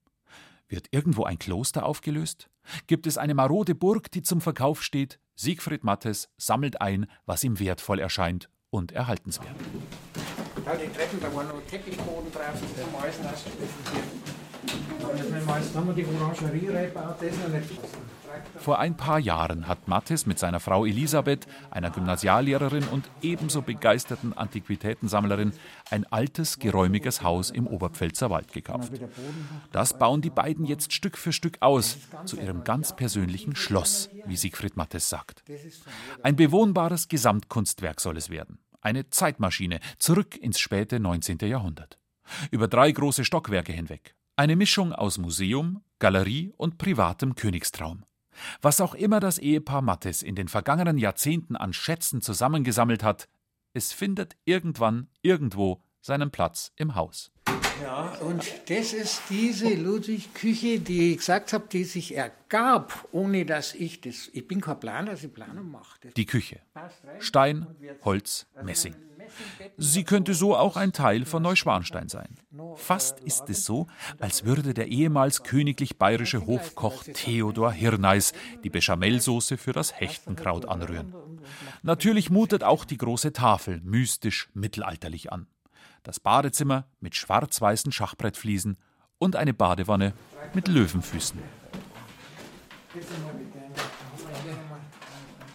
[0.68, 2.48] Wird irgendwo ein Kloster aufgelöst?
[2.86, 5.18] Gibt es eine marode Burg, die zum Verkauf steht?
[5.36, 9.54] Siegfried Mattes sammelt ein, was ihm wertvoll erscheint und erhaltenswert.
[10.64, 13.84] Ja, die Treppen, da war noch Teppichboden drauf, das haben wir alles ausgeschliffen.
[15.46, 17.68] Meistens haben wir die Orangerie reingebaut, das ist noch nicht
[18.56, 24.32] Vor ein paar Jahren hat Mattes mit seiner Frau Elisabeth, einer Gymnasiallehrerin und ebenso begeisterten
[24.32, 25.52] Antiquitätensammlerin,
[25.90, 28.92] ein altes, geräumiges Haus im Oberpfälzer Wald gekauft.
[29.72, 34.36] Das bauen die beiden jetzt Stück für Stück aus, zu ihrem ganz persönlichen Schloss, wie
[34.36, 35.44] Siegfried Mattes sagt.
[36.22, 38.58] Ein bewohnbares Gesamtkunstwerk soll es werden.
[38.80, 41.38] Eine Zeitmaschine zurück ins späte 19.
[41.42, 41.98] Jahrhundert.
[42.50, 44.14] Über drei große Stockwerke hinweg.
[44.36, 48.04] Eine Mischung aus Museum, Galerie und privatem Königstraum.
[48.62, 53.28] Was auch immer das Ehepaar Mattes in den vergangenen Jahrzehnten an Schätzen zusammengesammelt hat,
[53.72, 57.32] es findet irgendwann, irgendwo seinen Platz im Haus.
[57.82, 63.74] Ja, und das ist diese Ludwig-Küche, die ich gesagt habe, die sich ergab, ohne dass
[63.74, 64.30] ich das.
[64.32, 65.98] Ich bin kein Planer, dass ich Planung mache.
[66.16, 66.60] Die Küche.
[67.18, 67.66] Stein,
[68.04, 68.94] Holz, Messing.
[69.76, 72.36] Sie könnte so auch ein Teil von Neuschwanstein sein.
[72.76, 73.86] Fast ist es so,
[74.18, 78.32] als würde der ehemals königlich bayerische Hofkoch Theodor Hirneis
[78.62, 81.14] die Bechamelsoße für das Hechtenkraut anrühren.
[81.82, 85.46] Natürlich mutet auch die große Tafel mystisch mittelalterlich an
[86.04, 88.76] das Badezimmer mit schwarz-weißen Schachbrettfliesen
[89.18, 90.12] und eine Badewanne
[90.52, 91.40] mit Löwenfüßen.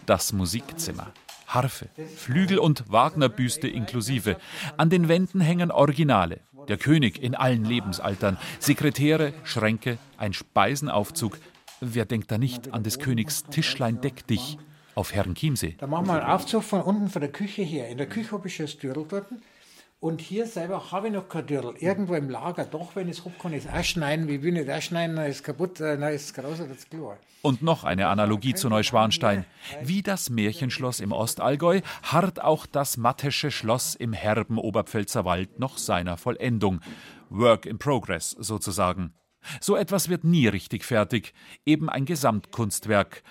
[0.04, 1.12] Das Musikzimmer.
[1.46, 4.36] Harfe, Flügel und Wagner-Büste inklusive.
[4.76, 6.40] An den Wänden hängen Originale.
[6.68, 8.36] Der König in allen Lebensaltern.
[8.58, 11.38] Sekretäre, Schränke, ein Speisenaufzug.
[11.80, 14.58] Wer denkt da nicht an des Königs Tischlein deck dich
[14.94, 15.76] auf Herrn Chiemsee?
[15.78, 17.88] Da machen wir einen Aufzug von unten von der Küche her.
[17.88, 19.26] In der Küche habe ich das Türl dort.
[20.00, 21.74] Und hier selber habe ich noch kein Dürrel.
[21.78, 24.28] Irgendwo im Lager, doch, wenn ich es habe, kann ich es ausschneiden.
[24.28, 26.68] Wie will ich das ausschneiden, dann ist es kaputt, äh, dann ist es groß oder
[26.70, 27.18] das klar.
[27.42, 29.44] Und noch eine Analogie zu Neuschwanstein.
[29.82, 35.76] Wie das Märchenschloss im Ostallgäu harrt auch das Mattesche Schloss im herben Oberpfälzer Wald noch
[35.76, 36.80] seiner Vollendung.
[37.28, 39.12] Work in progress sozusagen.
[39.60, 41.34] So etwas wird nie richtig fertig,
[41.66, 43.22] eben ein Gesamtkunstwerk.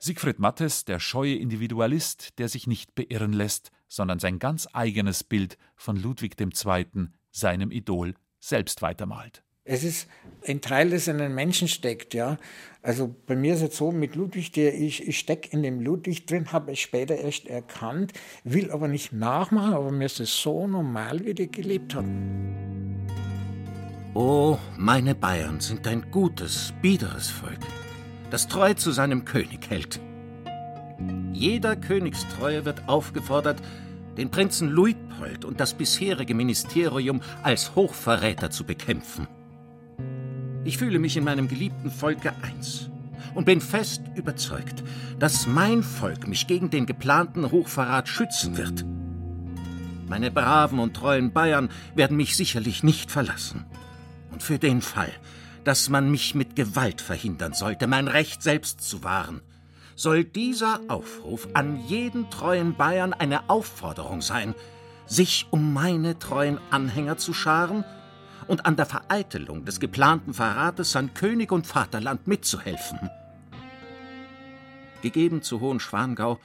[0.00, 5.58] Siegfried Mattes, der scheue Individualist, der sich nicht beirren lässt, sondern sein ganz eigenes Bild
[5.74, 9.42] von Ludwig II., seinem Idol, selbst weitermalt.
[9.68, 10.06] Es ist
[10.46, 12.36] ein Teil, das in den Menschen steckt, ja.
[12.82, 16.24] Also bei mir ist es so, mit Ludwig, der ich, ich stecke in dem Ludwig
[16.26, 18.12] drin, habe ich später erst erkannt,
[18.44, 22.04] will aber nicht nachmachen, aber mir ist es so normal, wie der gelebt hat.
[24.14, 27.58] Oh, meine Bayern sind ein gutes, biederes Volk,
[28.30, 30.00] das treu zu seinem König hält.
[31.32, 33.60] Jeder Königstreue wird aufgefordert,
[34.16, 39.28] den Prinzen Luitpold und das bisherige Ministerium als Hochverräter zu bekämpfen.
[40.64, 42.90] Ich fühle mich in meinem geliebten Volke eins
[43.34, 44.82] und bin fest überzeugt,
[45.18, 48.84] dass mein Volk mich gegen den geplanten Hochverrat schützen wird.
[50.08, 53.66] Meine braven und treuen Bayern werden mich sicherlich nicht verlassen.
[54.32, 55.12] Und für den Fall,
[55.64, 59.42] dass man mich mit Gewalt verhindern sollte, mein Recht selbst zu wahren,
[59.96, 64.54] soll dieser Aufruf an jeden treuen Bayern eine Aufforderung sein,
[65.06, 67.84] sich um meine treuen Anhänger zu scharen
[68.46, 73.10] und an der Vereitelung des geplanten Verrates an König und Vaterland mitzuhelfen.
[75.02, 76.38] Gegeben zu Hohenschwangau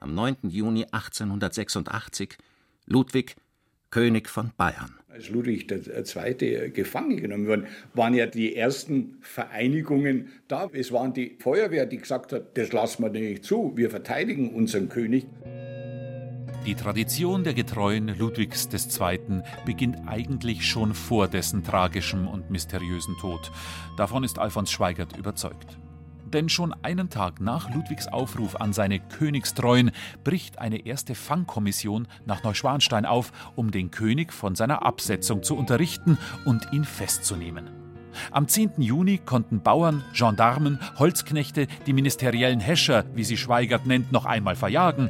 [0.00, 0.50] am 9.
[0.50, 2.36] Juni 1886
[2.86, 3.36] Ludwig,
[3.90, 4.97] König von Bayern.
[5.18, 6.70] Als Ludwig II.
[6.70, 10.70] gefangen genommen wurde, waren ja die ersten Vereinigungen da.
[10.72, 14.88] Es waren die Feuerwehr, die gesagt hat, das lassen wir nicht zu, wir verteidigen unseren
[14.88, 15.26] König.
[16.64, 19.42] Die Tradition der Getreuen Ludwigs II.
[19.66, 23.50] beginnt eigentlich schon vor dessen tragischem und mysteriösen Tod.
[23.96, 25.78] Davon ist Alfons Schweigert überzeugt.
[26.32, 29.92] Denn schon einen Tag nach Ludwigs Aufruf an seine Königstreuen
[30.24, 36.18] bricht eine erste Fangkommission nach Neuschwanstein auf, um den König von seiner Absetzung zu unterrichten
[36.44, 37.70] und ihn festzunehmen.
[38.30, 38.72] Am 10.
[38.78, 45.08] Juni konnten Bauern, Gendarmen, Holzknechte die ministeriellen Häscher, wie sie Schweigert nennt, noch einmal verjagen.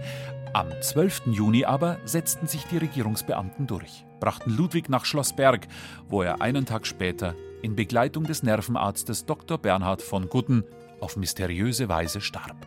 [0.53, 1.23] Am 12.
[1.33, 5.67] Juni aber setzten sich die Regierungsbeamten durch, brachten Ludwig nach Schloss Berg,
[6.09, 9.59] wo er einen Tag später in Begleitung des Nervenarztes Dr.
[9.59, 10.65] Bernhard von Gutten
[11.01, 12.67] auf mysteriöse Weise starb.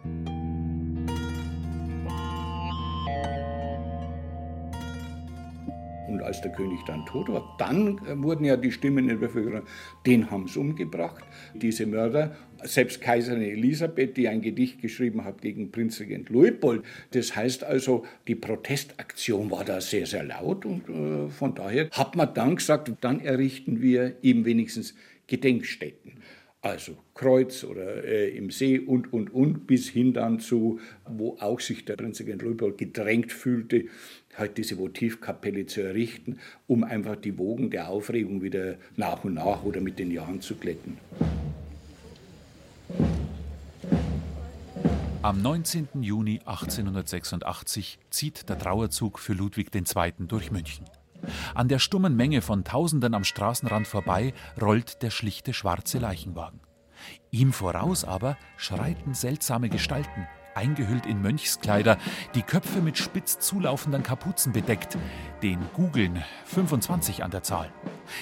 [6.12, 9.28] Und als der König dann tot war, dann äh, wurden ja die Stimmen in der
[9.28, 9.62] Bevölkerung,
[10.06, 12.36] den haben sie umgebracht, diese Mörder.
[12.64, 16.84] Selbst Kaiserin Elisabeth, die ein Gedicht geschrieben hat gegen Prinzregent Luitpold.
[17.12, 22.16] Das heißt also, die Protestaktion war da sehr, sehr laut und äh, von daher hat
[22.16, 24.94] man dann gesagt, dann errichten wir ihm wenigstens
[25.28, 26.21] Gedenkstätten
[26.62, 31.60] also Kreuz oder äh, im See und, und, und, bis hin dann zu, wo auch
[31.60, 33.86] sich der Prinzregent Luitpold gedrängt fühlte,
[34.36, 39.64] halt diese Votivkapelle zu errichten, um einfach die Wogen der Aufregung wieder nach und nach
[39.64, 40.98] oder mit den Jahren zu glätten.
[45.24, 45.88] Am 19.
[46.02, 50.14] Juni 1886 zieht der Trauerzug für Ludwig II.
[50.28, 50.86] durch München.
[51.54, 56.62] An der stummen Menge von Tausenden am Straßenrand vorbei rollt der schlichte schwarze Leichenwagen.
[57.32, 61.98] Ihm voraus aber schreiten seltsame Gestalten, eingehüllt in Mönchskleider,
[62.36, 64.98] die Köpfe mit spitz zulaufenden Kapuzen bedeckt,
[65.42, 67.72] den Gugeln, 25 an der Zahl.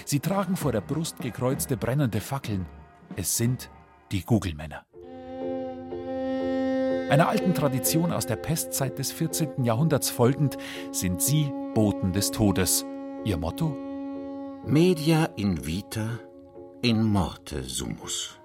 [0.05, 2.65] Sie tragen vor der Brust gekreuzte brennende Fackeln.
[3.15, 3.69] Es sind
[4.11, 4.85] die Gugelmänner.
[7.09, 9.63] Einer alten Tradition aus der Pestzeit des 14.
[9.63, 10.57] Jahrhunderts folgend
[10.91, 12.83] sind sie Boten des Todes.
[13.25, 13.77] Ihr Motto?
[14.65, 16.19] Media in vita,
[16.81, 18.39] in morte sumus.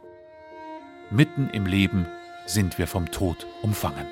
[1.11, 2.07] Mitten im Leben
[2.45, 4.07] sind wir vom Tod umfangen.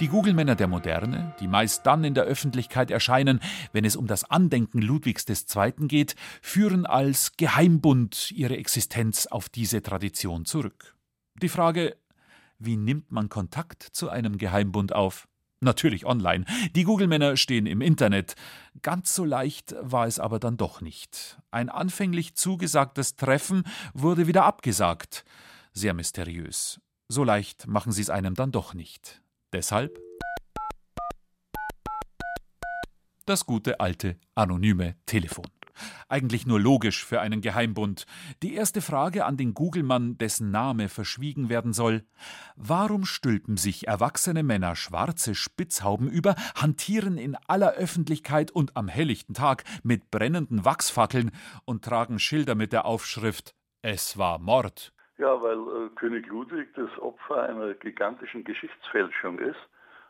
[0.00, 3.40] Die Google-Männer der Moderne, die meist dann in der Öffentlichkeit erscheinen,
[3.72, 5.88] wenn es um das Andenken Ludwigs II.
[5.88, 10.96] geht, führen als Geheimbund ihre Existenz auf diese Tradition zurück.
[11.42, 11.96] Die Frage,
[12.58, 15.27] wie nimmt man Kontakt zu einem Geheimbund auf?
[15.60, 16.44] Natürlich online.
[16.76, 18.34] Die Google-Männer stehen im Internet.
[18.82, 21.38] Ganz so leicht war es aber dann doch nicht.
[21.50, 25.24] Ein anfänglich zugesagtes Treffen wurde wieder abgesagt.
[25.72, 26.80] Sehr mysteriös.
[27.08, 29.20] So leicht machen sie es einem dann doch nicht.
[29.52, 29.98] Deshalb
[33.28, 35.44] das gute alte anonyme Telefon.
[36.08, 38.06] Eigentlich nur logisch für einen Geheimbund.
[38.42, 42.04] Die erste Frage an den Googelmann, dessen Name verschwiegen werden soll:
[42.56, 49.34] Warum stülpen sich erwachsene Männer schwarze Spitzhauben über, hantieren in aller Öffentlichkeit und am helllichten
[49.34, 51.30] Tag mit brennenden Wachsfackeln
[51.64, 54.92] und tragen Schilder mit der Aufschrift Es war Mord?
[55.18, 59.58] Ja, weil äh, König Ludwig das Opfer einer gigantischen Geschichtsfälschung ist.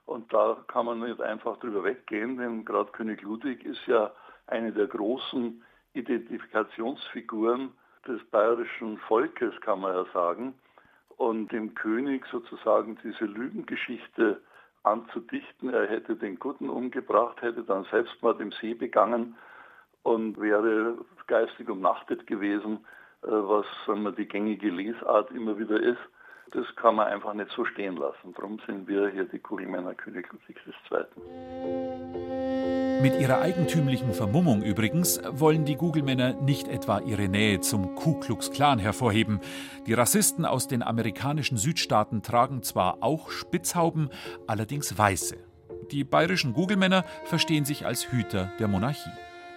[0.04, 4.10] Und da kann man nicht einfach drüber weggehen, denn gerade König Ludwig ist ja
[4.48, 5.62] eine der großen
[5.94, 7.72] Identifikationsfiguren
[8.06, 10.54] des bayerischen Volkes, kann man ja sagen.
[11.16, 14.40] Und dem König sozusagen diese Lügengeschichte
[14.84, 19.36] anzudichten, er hätte den Guten umgebracht, hätte dann Selbstmord im See begangen
[20.02, 22.84] und wäre geistig umnachtet gewesen,
[23.22, 26.00] äh, was sagen wir, die gängige Lesart immer wieder ist.
[26.52, 28.32] Das kann man einfach nicht so stehen lassen.
[28.34, 32.47] Darum sind wir hier die Kugelmänner König Ludwigs II.
[33.00, 38.50] Mit ihrer eigentümlichen Vermummung übrigens wollen die Google-Männer nicht etwa ihre Nähe zum Ku Klux
[38.50, 39.40] Klan hervorheben.
[39.86, 44.10] Die Rassisten aus den amerikanischen Südstaaten tragen zwar auch Spitzhauben,
[44.48, 45.36] allerdings weiße.
[45.92, 49.10] Die bayerischen Google-Männer verstehen sich als Hüter der Monarchie.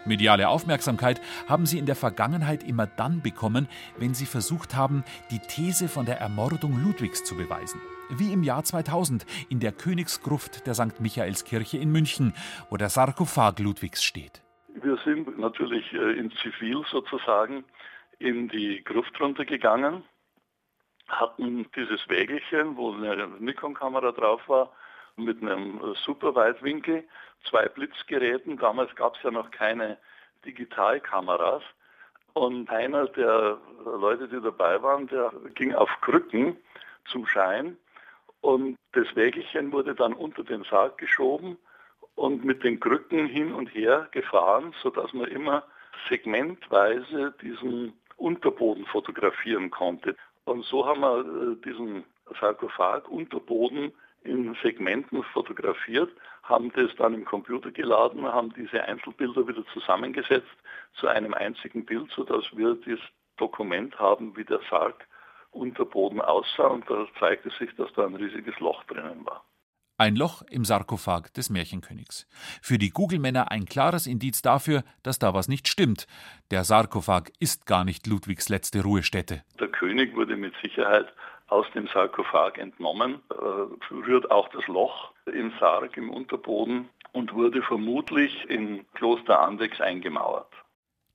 [0.05, 5.39] Mediale Aufmerksamkeit haben sie in der Vergangenheit immer dann bekommen, wenn sie versucht haben, die
[5.39, 7.81] These von der Ermordung Ludwigs zu beweisen
[8.17, 10.99] wie im Jahr 2000 in der Königsgruft der St.
[10.99, 12.33] Michaelskirche in München,
[12.69, 14.41] wo der Sarkophag Ludwigs steht.
[14.73, 17.63] Wir sind natürlich äh, in Zivil sozusagen
[18.19, 20.03] in die Gruft runtergegangen,
[21.07, 24.71] hatten dieses Wägelchen, wo eine Nikon-Kamera drauf war,
[25.15, 27.03] mit einem äh, Superweitwinkel,
[27.49, 28.57] zwei Blitzgeräten.
[28.57, 29.97] Damals gab es ja noch keine
[30.45, 31.63] Digitalkameras.
[32.33, 36.55] Und einer der Leute, die dabei waren, der ging auf Krücken
[37.05, 37.77] zum Schein
[38.41, 41.57] und das Wägelchen wurde dann unter den Sarg geschoben
[42.15, 45.63] und mit den Krücken hin und her gefahren, sodass man immer
[46.09, 50.15] segmentweise diesen Unterboden fotografieren konnte.
[50.45, 52.03] Und so haben wir äh, diesen
[52.39, 53.91] Sarkophag Unterboden
[54.23, 56.11] in Segmenten fotografiert,
[56.43, 60.55] haben das dann im Computer geladen, haben diese Einzelbilder wieder zusammengesetzt
[60.93, 62.99] zu einem einzigen Bild, sodass wir dies,
[63.37, 65.07] Dokument haben, wie der Sarg
[65.51, 69.43] unter Boden aussah und da zeigte sich, dass da ein riesiges Loch drinnen war.
[69.97, 72.25] Ein Loch im Sarkophag des Märchenkönigs.
[72.63, 76.07] Für die Google-Männer ein klares Indiz dafür, dass da was nicht stimmt.
[76.49, 79.43] Der Sarkophag ist gar nicht Ludwigs letzte Ruhestätte.
[79.59, 81.07] Der König wurde mit Sicherheit
[81.49, 87.61] aus dem Sarkophag entnommen, äh, rührt auch das Loch im Sarg im Unterboden und wurde
[87.61, 90.51] vermutlich in Kloster Andex eingemauert.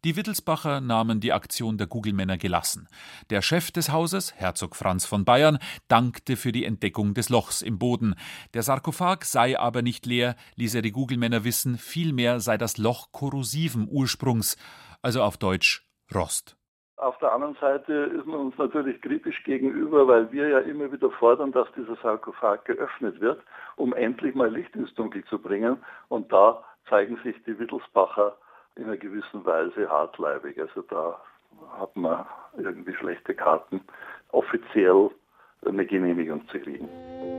[0.07, 2.87] Die Wittelsbacher nahmen die Aktion der Gugelmänner gelassen.
[3.29, 7.81] Der Chef des Hauses, Herzog Franz von Bayern, dankte für die Entdeckung des Lochs im
[7.81, 8.15] Boden.
[8.55, 13.11] Der Sarkophag sei aber nicht leer, ließ er die Gugelmänner wissen, vielmehr sei das Loch
[13.11, 14.57] korrosiven Ursprungs,
[15.03, 15.85] also auf Deutsch
[16.15, 16.57] Rost.
[16.99, 21.11] Auf der anderen Seite ist man uns natürlich kritisch gegenüber, weil wir ja immer wieder
[21.11, 23.43] fordern, dass dieser Sarkophag geöffnet wird,
[23.75, 25.79] um endlich mal Licht ins Dunkel zu bringen.
[26.07, 28.37] Und da zeigen sich die Wittelsbacher
[28.77, 30.59] in einer gewissen Weise hartleibig.
[30.61, 31.21] Also da
[31.79, 33.81] hat man irgendwie schlechte Karten,
[34.33, 35.11] offiziell
[35.67, 36.89] eine Genehmigung zu kriegen.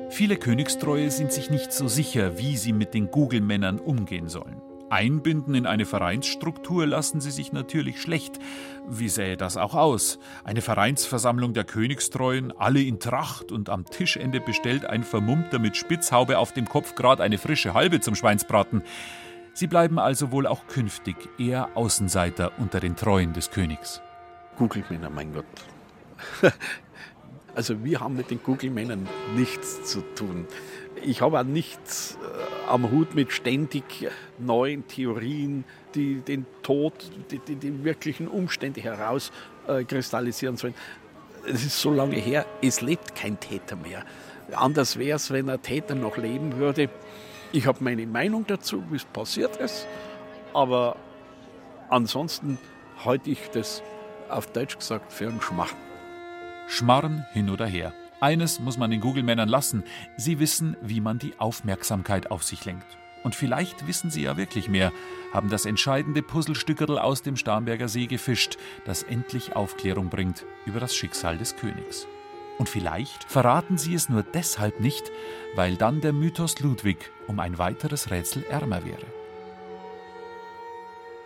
[0.09, 4.61] Viele Königstreue sind sich nicht so sicher, wie sie mit den Google-Männern umgehen sollen.
[4.89, 8.39] Einbinden in eine Vereinsstruktur lassen sie sich natürlich schlecht.
[8.87, 10.17] Wie sähe das auch aus?
[10.45, 16.37] Eine Vereinsversammlung der Königstreuen, alle in Tracht und am Tischende bestellt ein Vermummter mit Spitzhaube
[16.37, 18.81] auf dem Kopf gerade eine frische Halbe zum Schweinsbraten.
[19.57, 24.03] Sie bleiben also wohl auch künftig eher Außenseiter unter den Treuen des Königs.
[24.55, 25.45] Google-Männer, mein Gott.
[27.55, 30.45] Also wir haben mit den Google-Männern nichts zu tun.
[31.03, 33.83] Ich habe auch nichts äh, am Hut mit ständig
[34.37, 35.63] neuen Theorien,
[35.95, 36.93] die den Tod,
[37.31, 40.75] die, die, die wirklichen Umstände herauskristallisieren sollen.
[41.47, 44.05] Es ist so lange her, es lebt kein Täter mehr.
[44.51, 46.91] Anders wäre es, wenn ein Täter noch leben würde.
[47.57, 49.87] Ich habe meine Meinung dazu, wie es passiert ist,
[50.53, 50.95] aber
[51.89, 52.59] ansonsten
[53.03, 53.81] halte ich das
[54.29, 55.75] auf Deutsch gesagt für einen Schmarrn.
[56.67, 57.95] Schmarrn hin oder her.
[58.21, 59.83] Eines muss man den Google-Männern lassen.
[60.17, 62.85] Sie wissen, wie man die Aufmerksamkeit auf sich lenkt.
[63.23, 64.91] Und vielleicht wissen sie ja wirklich mehr,
[65.33, 70.95] haben das entscheidende Puzzlestückerl aus dem Starnberger See gefischt, das endlich Aufklärung bringt über das
[70.95, 72.07] Schicksal des Königs.
[72.57, 75.11] Und vielleicht verraten sie es nur deshalb nicht,
[75.55, 79.05] weil dann der Mythos Ludwig um ein weiteres Rätsel ärmer wäre.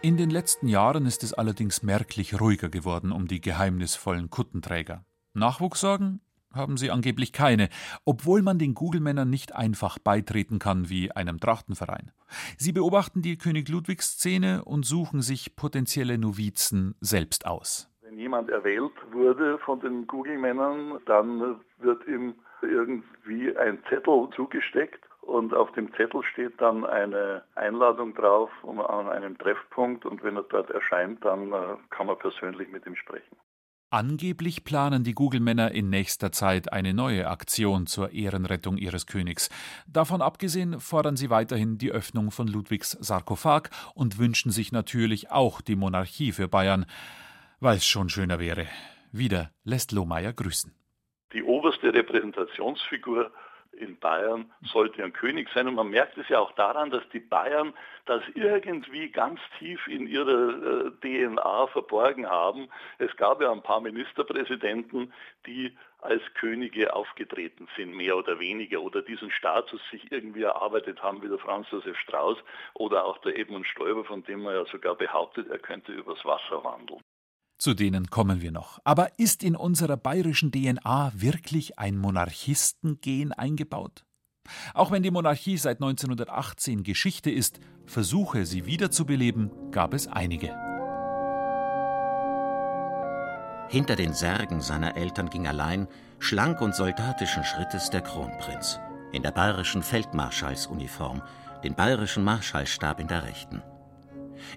[0.01, 5.05] In den letzten Jahren ist es allerdings merklich ruhiger geworden um die geheimnisvollen Kuttenträger.
[5.33, 6.21] Nachwuchssorgen
[6.51, 7.69] haben sie angeblich keine,
[8.03, 12.11] obwohl man den Google-Männern nicht einfach beitreten kann wie einem Trachtenverein.
[12.57, 17.90] Sie beobachten die König Ludwig-Szene und suchen sich potenzielle Novizen selbst aus.
[18.11, 25.53] Wenn jemand erwählt wurde von den Google-Männern, dann wird ihm irgendwie ein Zettel zugesteckt und
[25.53, 30.69] auf dem Zettel steht dann eine Einladung drauf an einem Treffpunkt und wenn er dort
[30.71, 33.37] erscheint, dann äh, kann man persönlich mit ihm sprechen.
[33.91, 39.49] Angeblich planen die Google-Männer in nächster Zeit eine neue Aktion zur Ehrenrettung ihres Königs.
[39.87, 45.61] Davon abgesehen fordern sie weiterhin die Öffnung von Ludwigs Sarkophag und wünschen sich natürlich auch
[45.61, 46.85] die Monarchie für Bayern,
[47.61, 48.67] weil es schon schöner wäre.
[49.13, 50.73] Wieder lässt Lohmeier grüßen.
[51.33, 53.31] Die oberste Repräsentationsfigur
[53.71, 55.67] in Bayern sollte ein König sein.
[55.67, 57.73] Und man merkt es ja auch daran, dass die Bayern
[58.05, 62.67] das irgendwie ganz tief in ihrer äh, DNA verborgen haben.
[62.97, 65.13] Es gab ja ein paar Ministerpräsidenten,
[65.45, 71.21] die als Könige aufgetreten sind, mehr oder weniger, oder diesen Status sich irgendwie erarbeitet haben,
[71.21, 72.37] wie der Franz Josef Strauß
[72.73, 76.63] oder auch der Edmund Stoiber, von dem man ja sogar behauptet, er könnte übers Wasser
[76.63, 77.01] wandeln.
[77.61, 78.79] Zu denen kommen wir noch.
[78.85, 84.03] Aber ist in unserer bayerischen DNA wirklich ein Monarchistengen eingebaut?
[84.73, 90.47] Auch wenn die Monarchie seit 1918 Geschichte ist, Versuche, sie wiederzubeleben, gab es einige.
[93.69, 95.87] Hinter den Särgen seiner Eltern ging allein,
[96.17, 98.79] schlank und soldatischen Schrittes der Kronprinz,
[99.11, 101.21] in der bayerischen Feldmarschallsuniform,
[101.63, 103.61] den bayerischen Marschallstab in der Rechten.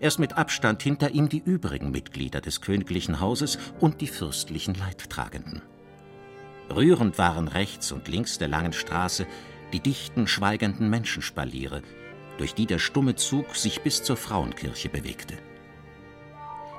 [0.00, 5.62] Erst mit Abstand hinter ihm die übrigen Mitglieder des königlichen Hauses und die fürstlichen Leidtragenden.
[6.74, 9.26] Rührend waren rechts und links der langen Straße
[9.72, 11.82] die dichten, schweigenden Menschenspaliere,
[12.38, 15.34] durch die der stumme Zug sich bis zur Frauenkirche bewegte.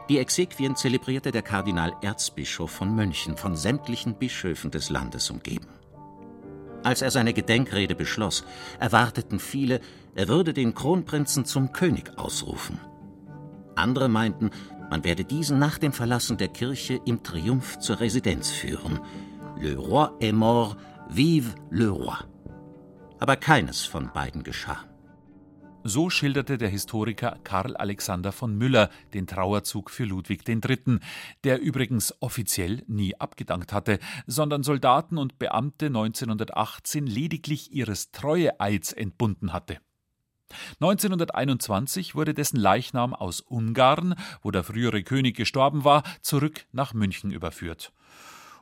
[0.08, 5.68] Die Exequien zelebrierte der Kardinal Erzbischof von München, von sämtlichen Bischöfen des Landes umgeben.
[6.84, 8.46] Als er seine Gedenkrede beschloss,
[8.80, 9.82] erwarteten viele,
[10.14, 12.80] er würde den Kronprinzen zum König ausrufen.
[13.76, 14.50] Andere meinten,
[14.90, 19.00] man werde diesen nach dem Verlassen der Kirche im Triumph zur Residenz führen.
[19.60, 20.78] Le roi est mort,
[21.10, 22.18] vive le roi.
[23.20, 24.86] Aber keines von beiden geschah.
[25.88, 30.98] So schilderte der Historiker Karl Alexander von Müller den Trauerzug für Ludwig III.,
[31.44, 39.54] der übrigens offiziell nie abgedankt hatte, sondern Soldaten und Beamte 1918 lediglich ihres Treueeids entbunden
[39.54, 39.78] hatte.
[40.80, 47.32] 1921 wurde dessen Leichnam aus Ungarn, wo der frühere König gestorben war, zurück nach München
[47.32, 47.92] überführt.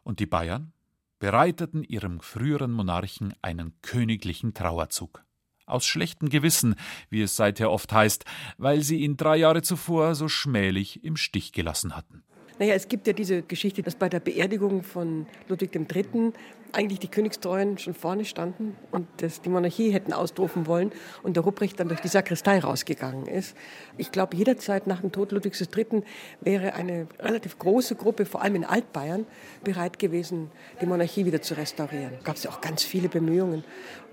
[0.03, 0.73] Und die Bayern
[1.19, 5.23] bereiteten ihrem früheren Monarchen einen königlichen Trauerzug.
[5.65, 6.75] Aus schlechtem Gewissen,
[7.09, 8.25] wie es seither oft heißt,
[8.57, 12.23] weil sie ihn drei Jahre zuvor so schmählich im Stich gelassen hatten.
[12.59, 16.33] Naja, es gibt ja diese Geschichte, dass bei der Beerdigung von Ludwig III.
[16.71, 20.91] eigentlich die Königstreuen schon vorne standen und dass die Monarchie hätten ausrufen wollen
[21.23, 23.57] und der Ruprecht dann durch die Sakristei rausgegangen ist.
[23.97, 26.03] Ich glaube, jederzeit nach dem Tod Ludwigs III.
[26.41, 29.25] wäre eine relativ große Gruppe, vor allem in Altbayern,
[29.63, 32.13] bereit gewesen, die Monarchie wieder zu restaurieren.
[32.23, 33.63] Gab es ja auch ganz viele Bemühungen.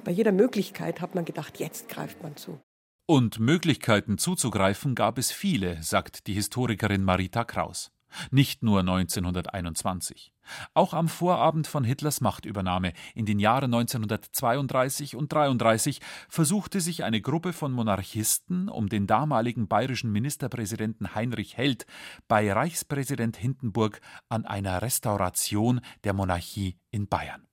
[0.02, 2.58] Bei jeder Möglichkeit hat man gedacht, jetzt greift man zu.
[3.06, 7.90] Und Möglichkeiten zuzugreifen gab es viele, sagt die Historikerin Marita Kraus.
[8.30, 10.32] Nicht nur 1921.
[10.74, 17.20] Auch am Vorabend von Hitlers Machtübernahme in den Jahren 1932 und 1933 versuchte sich eine
[17.20, 21.86] Gruppe von Monarchisten um den damaligen bayerischen Ministerpräsidenten Heinrich Held
[22.28, 27.46] bei Reichspräsident Hindenburg an einer Restauration der Monarchie in Bayern.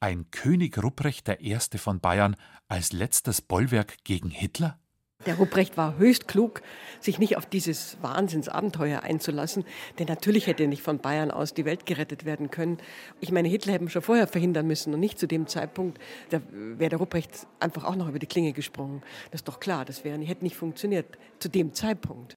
[0.00, 1.58] Ein König Rupprecht I.
[1.78, 2.36] von Bayern
[2.68, 4.78] als letztes Bollwerk gegen Hitler?
[5.26, 6.60] Der Ruprecht war höchst klug,
[7.00, 9.64] sich nicht auf dieses Wahnsinnsabenteuer einzulassen,
[9.98, 12.78] denn natürlich hätte nicht von Bayern aus die Welt gerettet werden können.
[13.20, 15.98] Ich meine, Hitler hätte schon vorher verhindern müssen und nicht zu dem Zeitpunkt,
[16.30, 19.02] da wäre der Ruprecht einfach auch noch über die Klinge gesprungen.
[19.30, 21.06] Das ist doch klar, das wäre, hätte nicht funktioniert
[21.38, 22.34] zu dem Zeitpunkt.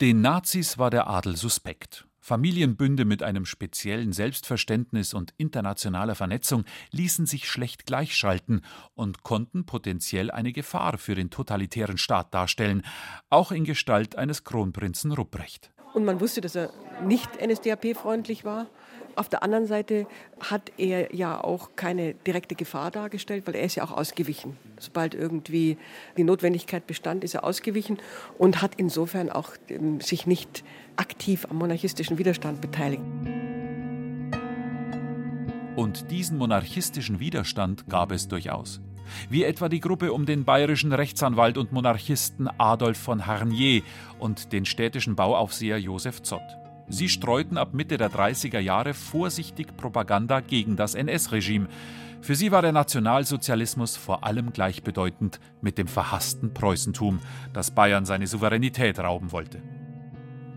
[0.00, 2.07] Den Nazis war der Adel suspekt.
[2.20, 8.62] Familienbünde mit einem speziellen Selbstverständnis und internationaler Vernetzung ließen sich schlecht gleichschalten
[8.94, 12.82] und konnten potenziell eine Gefahr für den totalitären Staat darstellen,
[13.30, 15.70] auch in Gestalt eines Kronprinzen Rupprecht.
[15.94, 16.70] Und man wusste, dass er
[17.04, 18.66] nicht NSDAP-freundlich war.
[19.16, 20.06] Auf der anderen Seite
[20.38, 24.56] hat er ja auch keine direkte Gefahr dargestellt, weil er ist ja auch ausgewichen.
[24.78, 25.76] Sobald irgendwie
[26.16, 27.98] die Notwendigkeit bestand, ist er ausgewichen
[28.38, 30.62] und hat insofern auch ähm, sich nicht
[30.98, 33.02] aktiv am monarchistischen Widerstand beteiligt.
[35.76, 38.80] Und diesen monarchistischen Widerstand gab es durchaus.
[39.30, 43.82] Wie etwa die Gruppe um den bayerischen Rechtsanwalt und Monarchisten Adolf von Harnier
[44.18, 46.42] und den städtischen Bauaufseher Josef Zott.
[46.88, 51.68] Sie streuten ab Mitte der 30er Jahre vorsichtig Propaganda gegen das NS-Regime.
[52.22, 57.20] Für sie war der Nationalsozialismus vor allem gleichbedeutend mit dem verhassten Preußentum,
[57.52, 59.62] das Bayern seine Souveränität rauben wollte.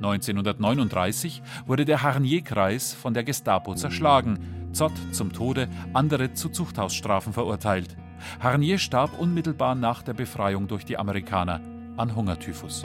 [0.04, 7.96] 1939 wurde der Harnier-Kreis von der Gestapo zerschlagen, Zott zum Tode, andere zu Zuchthausstrafen verurteilt.
[8.40, 11.62] Harnier starb unmittelbar nach der Befreiung durch die Amerikaner
[11.98, 12.84] an Hungertyphus.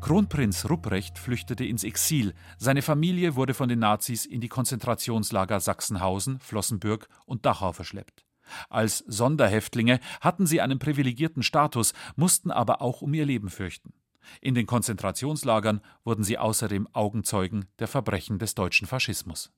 [0.00, 2.32] Kronprinz Rupprecht flüchtete ins Exil.
[2.56, 8.24] Seine Familie wurde von den Nazis in die Konzentrationslager Sachsenhausen, Flossenbürg und Dachau verschleppt.
[8.70, 13.92] Als Sonderhäftlinge hatten sie einen privilegierten Status, mussten aber auch um ihr Leben fürchten.
[14.40, 19.50] In den Konzentrationslagern wurden sie außerdem Augenzeugen der Verbrechen des deutschen Faschismus.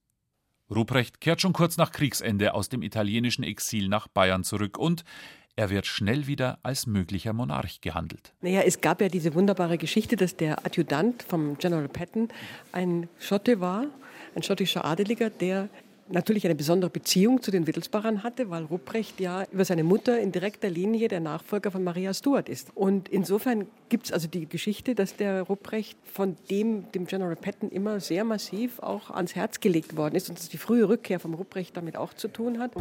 [0.71, 5.05] Ruprecht kehrt schon kurz nach Kriegsende aus dem italienischen Exil nach Bayern zurück und
[5.57, 8.33] er wird schnell wieder als möglicher Monarch gehandelt.
[8.41, 12.29] Naja, es gab ja diese wunderbare Geschichte, dass der Adjutant vom General Patton
[12.73, 13.87] ein Schotte war,
[14.35, 15.69] ein schottischer Adeliger, der
[16.11, 20.33] natürlich eine besondere Beziehung zu den Wittelsbachern hatte, weil Rupprecht ja über seine Mutter in
[20.33, 22.69] direkter Linie der Nachfolger von Maria Stuart ist.
[22.75, 27.71] Und insofern gibt es also die Geschichte, dass der Rupprecht von dem, dem General Patton,
[27.71, 31.35] immer sehr massiv auch ans Herz gelegt worden ist und dass die frühe Rückkehr vom
[31.35, 32.73] Rupprecht damit auch zu tun hat.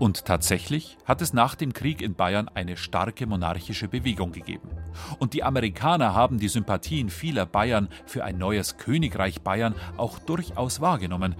[0.00, 4.70] Und tatsächlich hat es nach dem Krieg in Bayern eine starke monarchische Bewegung gegeben.
[5.18, 10.80] Und die Amerikaner haben die Sympathien vieler Bayern für ein neues Königreich Bayern auch durchaus
[10.80, 11.34] wahrgenommen.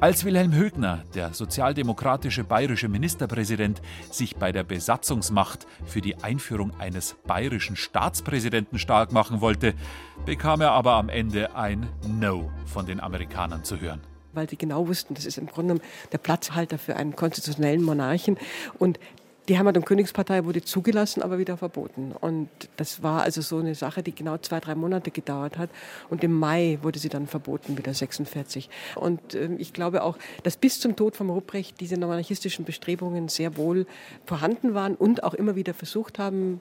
[0.00, 7.14] Als Wilhelm Högner, der sozialdemokratische bayerische Ministerpräsident, sich bei der Besatzungsmacht für die Einführung eines
[7.26, 9.74] bayerischen Staatspräsidenten stark machen wollte,
[10.24, 14.00] bekam er aber am Ende ein No von den Amerikanern zu hören
[14.38, 15.80] weil sie genau wussten, das ist im Grunde
[16.12, 18.38] der Platzhalter für einen konstitutionellen Monarchen.
[18.78, 19.00] Und
[19.48, 22.12] die Heimat- und Königspartei wurde zugelassen, aber wieder verboten.
[22.12, 25.70] Und das war also so eine Sache, die genau zwei, drei Monate gedauert hat.
[26.10, 28.68] Und im Mai wurde sie dann verboten, wieder 46.
[28.94, 33.56] Und äh, ich glaube auch, dass bis zum Tod von Ruprecht diese monarchistischen Bestrebungen sehr
[33.56, 33.86] wohl
[34.26, 36.60] vorhanden waren und auch immer wieder versucht haben,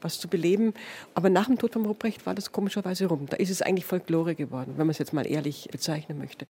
[0.00, 0.74] was zu beleben.
[1.14, 3.26] Aber nach dem Tod von Ruprecht war das komischerweise rum.
[3.30, 6.46] Da ist es eigentlich Folklore geworden, wenn man es jetzt mal ehrlich bezeichnen möchte.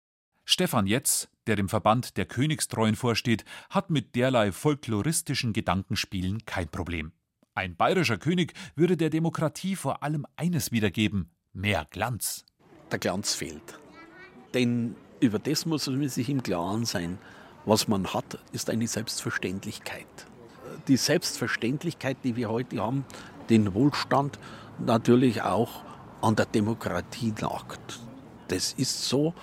[0.47, 7.13] Stefan Jetz, der dem Verband der Königstreuen vorsteht, hat mit derlei folkloristischen Gedankenspielen kein Problem.
[7.55, 12.45] Ein bayerischer König würde der Demokratie vor allem eines wiedergeben: mehr Glanz.
[12.91, 13.79] Der Glanz fehlt.
[14.53, 17.17] Denn über das muss man sich im Klaren sein.
[17.65, 20.05] Was man hat, ist eine Selbstverständlichkeit.
[20.87, 23.05] Die Selbstverständlichkeit, die wir heute haben,
[23.49, 24.37] den Wohlstand
[24.77, 25.83] natürlich auch
[26.21, 27.99] an der Demokratie nagt.
[28.47, 29.33] Das ist so.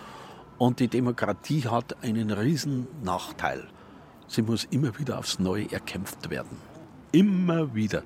[0.59, 3.69] Und die Demokratie hat einen riesen Nachteil.
[4.29, 6.57] Sie muss immer wieder aufs Neue erkämpft werden.
[7.13, 8.03] Immer wieder.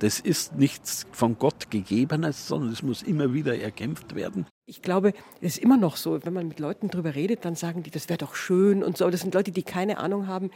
[0.00, 4.46] Das ist nichts von Gott gegebenes, sondern es muss immer wieder erkämpft werden.
[4.64, 7.82] Ich glaube, es ist immer noch so, wenn man mit Leuten darüber redet, dann sagen
[7.82, 9.10] die, das wäre doch schön und so.
[9.10, 10.50] Das sind Leute, die keine Ahnung haben,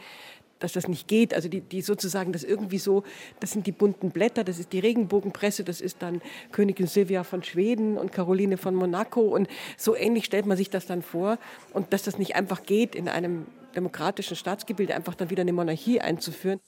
[0.63, 1.33] dass das nicht geht.
[1.33, 3.03] Also die, die sozusagen das irgendwie so,
[3.39, 7.43] das sind die bunten Blätter, das ist die Regenbogenpresse, das ist dann Königin Silvia von
[7.43, 9.47] Schweden und Caroline von Monaco und
[9.77, 11.37] so ähnlich stellt man sich das dann vor
[11.73, 13.45] und dass das nicht einfach geht, in einem
[13.75, 16.59] demokratischen Staatsgebilde einfach dann wieder eine Monarchie einzuführen.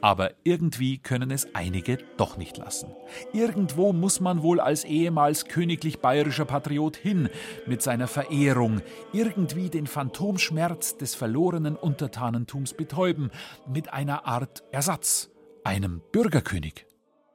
[0.00, 2.90] Aber irgendwie können es einige doch nicht lassen.
[3.32, 7.28] Irgendwo muss man wohl als ehemals königlich bayerischer Patriot hin
[7.66, 8.82] mit seiner Verehrung,
[9.12, 13.30] irgendwie den Phantomschmerz des verlorenen Untertanentums betäuben,
[13.66, 15.30] mit einer Art Ersatz,
[15.64, 16.86] einem Bürgerkönig.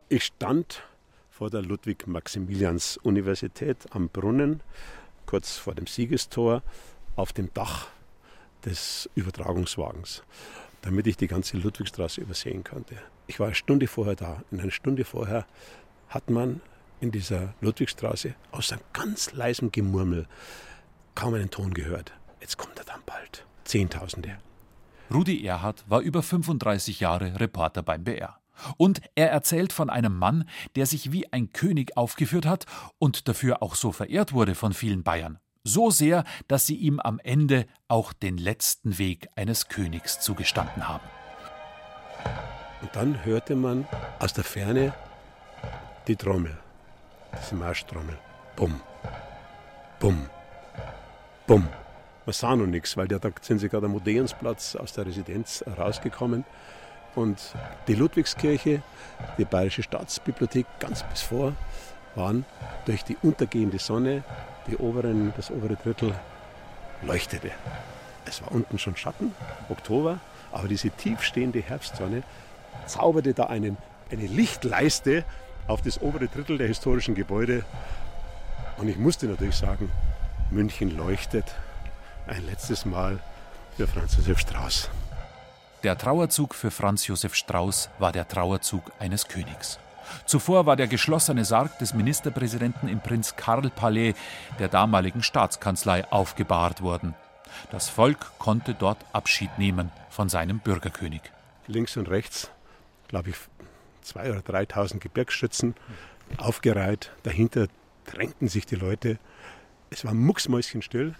[0.09, 0.83] Ich stand
[1.29, 4.61] vor der Ludwig-Maximilians-Universität am Brunnen,
[5.25, 6.61] kurz vor dem Siegestor,
[7.15, 7.87] auf dem Dach
[8.65, 10.23] des Übertragungswagens
[10.83, 12.95] damit ich die ganze Ludwigstraße übersehen konnte.
[13.25, 14.43] Ich war eine Stunde vorher da.
[14.51, 15.47] In einer Stunde vorher
[16.09, 16.61] hat man
[16.99, 20.27] in dieser Ludwigstraße aus einem ganz leisen Gemurmel
[21.15, 22.13] kaum einen Ton gehört.
[22.41, 23.45] Jetzt kommt er dann bald.
[23.63, 24.37] Zehntausende.
[25.11, 28.37] Rudi Erhard war über 35 Jahre Reporter beim BR.
[28.77, 32.65] Und er erzählt von einem Mann, der sich wie ein König aufgeführt hat
[32.99, 37.19] und dafür auch so verehrt wurde von vielen Bayern so sehr, dass sie ihm am
[37.19, 41.07] Ende auch den letzten Weg eines Königs zugestanden haben.
[42.81, 43.87] Und dann hörte man
[44.19, 44.93] aus der Ferne
[46.07, 46.57] die Trommel,
[47.41, 48.17] diese Marschtrommel.
[48.55, 48.81] Bumm,
[49.99, 50.29] bumm,
[51.47, 51.67] bumm.
[52.25, 56.45] Man sah noch nichts, weil da sind sie gerade am Odeonsplatz aus der Residenz rausgekommen.
[57.15, 57.39] Und
[57.87, 58.81] die Ludwigskirche,
[59.37, 61.53] die Bayerische Staatsbibliothek ganz bis vor,
[62.15, 62.45] waren
[62.85, 64.23] durch die untergehende Sonne
[64.67, 66.13] die oberen, das obere Drittel
[67.01, 67.51] leuchtete.
[68.25, 69.33] Es war unten schon Schatten,
[69.69, 70.19] Oktober,
[70.51, 72.23] aber diese tiefstehende Herbstsonne
[72.85, 73.77] zauberte da einen,
[74.11, 75.25] eine Lichtleiste
[75.67, 77.65] auf das obere Drittel der historischen Gebäude.
[78.77, 79.91] Und ich musste natürlich sagen,
[80.51, 81.45] München leuchtet
[82.27, 83.19] ein letztes Mal
[83.75, 84.89] für Franz Josef Strauß.
[85.83, 89.79] Der Trauerzug für Franz Josef Strauß war der Trauerzug eines Königs.
[90.25, 94.15] Zuvor war der geschlossene Sarg des Ministerpräsidenten im Prinz Karl Palais
[94.59, 97.15] der damaligen Staatskanzlei aufgebahrt worden.
[97.71, 101.21] Das Volk konnte dort Abschied nehmen von seinem Bürgerkönig.
[101.67, 102.49] Links und rechts,
[103.07, 103.35] glaube ich,
[104.01, 105.75] zwei oder 3.000 Gebirgsschützen
[106.37, 107.11] aufgereiht.
[107.23, 107.67] Dahinter
[108.05, 109.17] drängten sich die Leute.
[109.89, 111.15] Es war mucksmäuschenstill.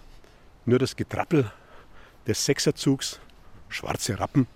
[0.66, 1.52] Nur das Getrappel
[2.26, 3.20] des Sechserzugs,
[3.68, 4.48] schwarze Rappen,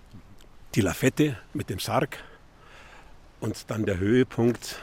[0.74, 2.18] die Lafette mit dem Sarg
[3.40, 4.80] und dann der Höhepunkt,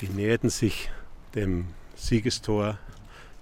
[0.00, 0.90] die näherten sich
[1.34, 2.78] dem Siegestor,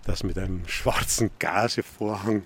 [0.04, 2.42] das mit einem schwarzen Gasevorhang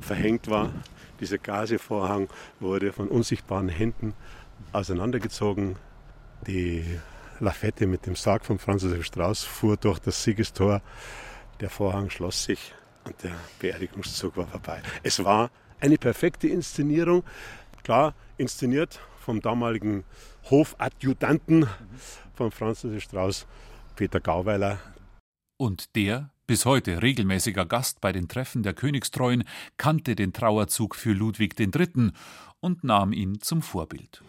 [0.00, 0.72] verhängt war.
[1.20, 2.28] Dieser Gasevorhang
[2.60, 4.14] wurde von unsichtbaren Händen
[4.72, 5.76] auseinandergezogen.
[6.46, 6.84] Die
[7.40, 10.82] Lafette mit dem Sarg von Franz Josef Strauß fuhr durch das Siegestor.
[11.60, 14.82] Der Vorhang schloss sich und der Beerdigungszug war vorbei.
[15.02, 15.50] Es war
[15.80, 17.24] eine perfekte Inszenierung,
[17.82, 20.04] klar inszeniert vom damaligen
[20.50, 21.68] Hofadjutanten
[22.34, 23.46] von Franz Josef Strauß,
[23.96, 24.78] Peter Gauweiler.
[25.58, 29.44] Und der, bis heute regelmäßiger Gast bei den Treffen der Königstreuen,
[29.76, 32.12] kannte den Trauerzug für Ludwig III.
[32.60, 34.22] und nahm ihn zum Vorbild.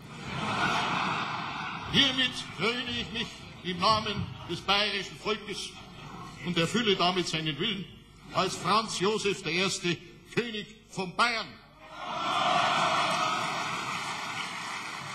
[1.92, 3.28] Hiermit kröne ich mich
[3.64, 5.70] im Namen des bayerischen Volkes
[6.46, 7.86] und erfülle damit seinen Willen
[8.34, 9.98] als Franz Josef I.,
[10.34, 11.48] König von Bayern.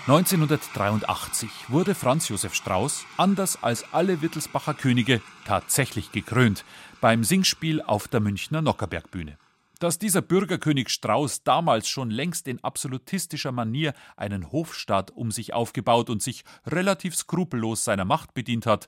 [0.07, 6.63] 1983 wurde Franz Josef Strauß, anders als alle Wittelsbacher Könige, tatsächlich gekrönt
[7.01, 9.39] beim Singspiel auf der Münchner Nockerbergbühne.
[9.79, 16.11] Dass dieser Bürgerkönig Strauß damals schon längst in absolutistischer Manier einen Hofstaat um sich aufgebaut
[16.11, 18.87] und sich relativ skrupellos seiner Macht bedient hat,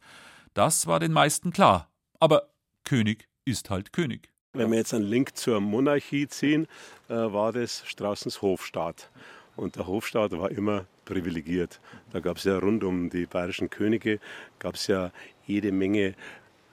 [0.53, 1.89] das war den meisten klar.
[2.20, 2.51] Aber
[2.84, 4.30] König ist halt König.
[4.53, 6.68] Wenn wir jetzt einen Link zur Monarchie ziehen,
[7.09, 9.09] äh, war das Straußens Hofstaat.
[9.55, 11.79] Und der Hofstaat war immer privilegiert.
[12.11, 14.19] Da gab es ja rund um die bayerischen Könige,
[14.59, 15.11] gab es ja
[15.45, 16.13] jede Menge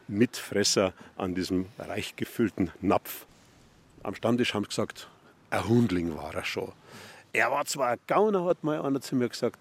[0.09, 3.27] Mitfresser an diesem reich gefüllten Napf.
[4.03, 5.09] Am Stammtisch haben sie gesagt,
[5.51, 6.73] ein Hundling war er schon.
[7.33, 9.61] Er war zwar ein Gauner, hat mal einer zu mir gesagt,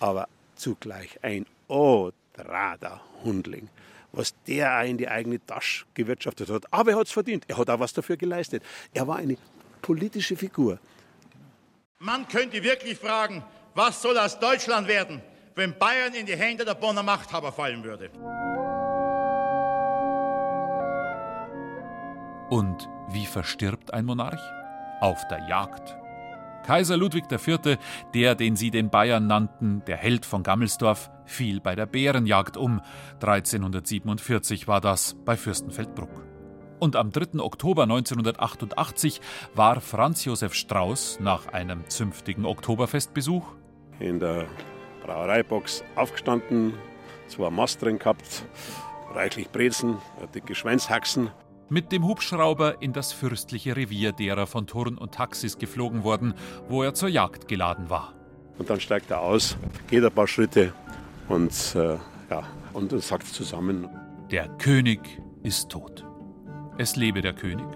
[0.00, 3.68] aber zugleich ein odrader Hundling.
[4.12, 6.72] Was der in die eigene Tasche gewirtschaftet hat.
[6.72, 7.44] Aber er hat es verdient.
[7.48, 8.62] Er hat auch was dafür geleistet.
[8.94, 9.36] Er war eine
[9.82, 10.78] politische Figur.
[11.98, 13.42] Man könnte wirklich fragen,
[13.76, 15.20] was soll aus Deutschland werden,
[15.54, 18.10] wenn Bayern in die Hände der Bonner Machthaber fallen würde?
[22.48, 24.40] Und wie verstirbt ein Monarch?
[25.00, 25.94] Auf der Jagd.
[26.64, 27.78] Kaiser Ludwig IV.,
[28.14, 32.80] der, den sie den Bayern nannten, der Held von Gammelsdorf, fiel bei der Bärenjagd um.
[33.20, 36.24] 1347 war das bei Fürstenfeldbruck.
[36.78, 37.40] Und am 3.
[37.40, 39.20] Oktober 1988
[39.54, 43.55] war Franz Josef Strauß nach einem zünftigen Oktoberfestbesuch
[44.00, 44.46] in der
[45.04, 46.74] Brauereibox aufgestanden,
[47.28, 48.44] zwei Mast drin gehabt,
[49.12, 49.98] reichlich Brezen,
[50.34, 51.30] dicke Schweinshaxen
[51.68, 56.34] mit dem Hubschrauber in das fürstliche Revier derer von Turn und Taxis geflogen worden,
[56.68, 58.14] wo er zur Jagd geladen war.
[58.58, 59.56] Und dann steigt er aus,
[59.88, 60.72] geht ein paar Schritte
[61.28, 61.96] und, äh,
[62.30, 63.88] ja, und sagt zusammen:
[64.30, 65.00] Der König
[65.42, 66.04] ist tot.
[66.78, 67.66] Es lebe der König.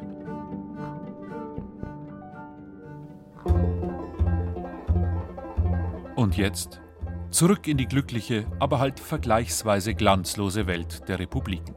[6.21, 6.83] Und jetzt
[7.31, 11.75] zurück in die glückliche, aber halt vergleichsweise glanzlose Welt der Republiken.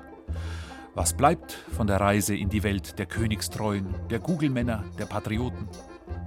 [0.93, 5.69] Was bleibt von der Reise in die Welt der Königstreuen, der Gugelmänner, der Patrioten?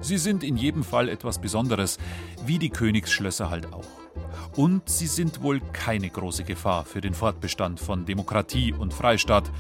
[0.01, 1.99] Sie sind in jedem Fall etwas Besonderes,
[2.47, 3.85] wie die Königsschlösser halt auch.
[4.57, 9.51] Und sie sind wohl keine große Gefahr für den Fortbestand von Demokratie und Freistaat.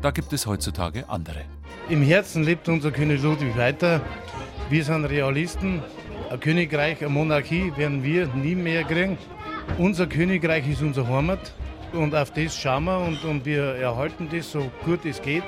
[0.00, 1.44] Da gibt es heutzutage andere.
[1.90, 4.00] Im Herzen lebt unser König Ludwig weiter.
[4.70, 5.82] Wir sind Realisten.
[6.30, 9.18] Ein Königreich, eine Monarchie werden wir nie mehr kriegen.
[9.78, 11.52] Unser Königreich ist unser Heimat.
[11.92, 15.42] Und auf das schauen wir und, und wir erhalten das so gut es geht.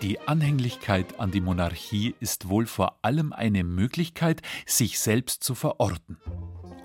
[0.00, 6.16] Die Anhänglichkeit an die Monarchie ist wohl vor allem eine Möglichkeit, sich selbst zu verorten.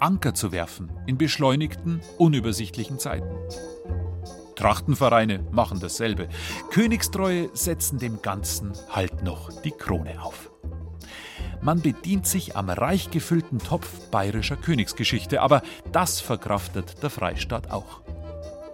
[0.01, 3.33] Anker zu werfen in beschleunigten, unübersichtlichen Zeiten.
[4.57, 6.27] Trachtenvereine machen dasselbe.
[6.69, 10.51] Königstreue setzen dem Ganzen halt noch die Krone auf.
[11.65, 18.01] Man bedient sich am reich gefüllten Topf bayerischer Königsgeschichte, aber das verkraftet der Freistaat auch.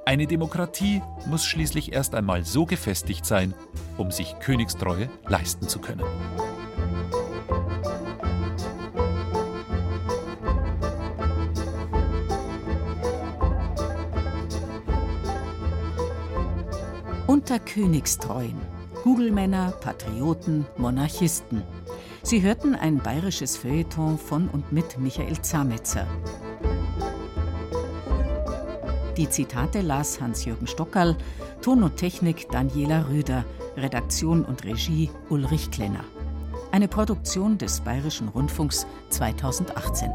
[0.05, 3.53] Eine Demokratie muss schließlich erst einmal so gefestigt sein,
[3.95, 6.03] um sich Königstreue leisten zu können.
[17.25, 18.59] Unter Königstreuen.
[19.03, 21.63] Gugelmänner, Patrioten, Monarchisten.
[22.23, 26.05] Sie hörten ein bayerisches Feuilleton von und mit Michael Zametzer.
[29.17, 31.17] Die Zitate las Hans-Jürgen Stockerl,
[31.61, 33.43] Ton und Technik Daniela Röder,
[33.75, 36.03] Redaktion und Regie Ulrich Klenner.
[36.71, 40.09] Eine Produktion des Bayerischen Rundfunks 2018.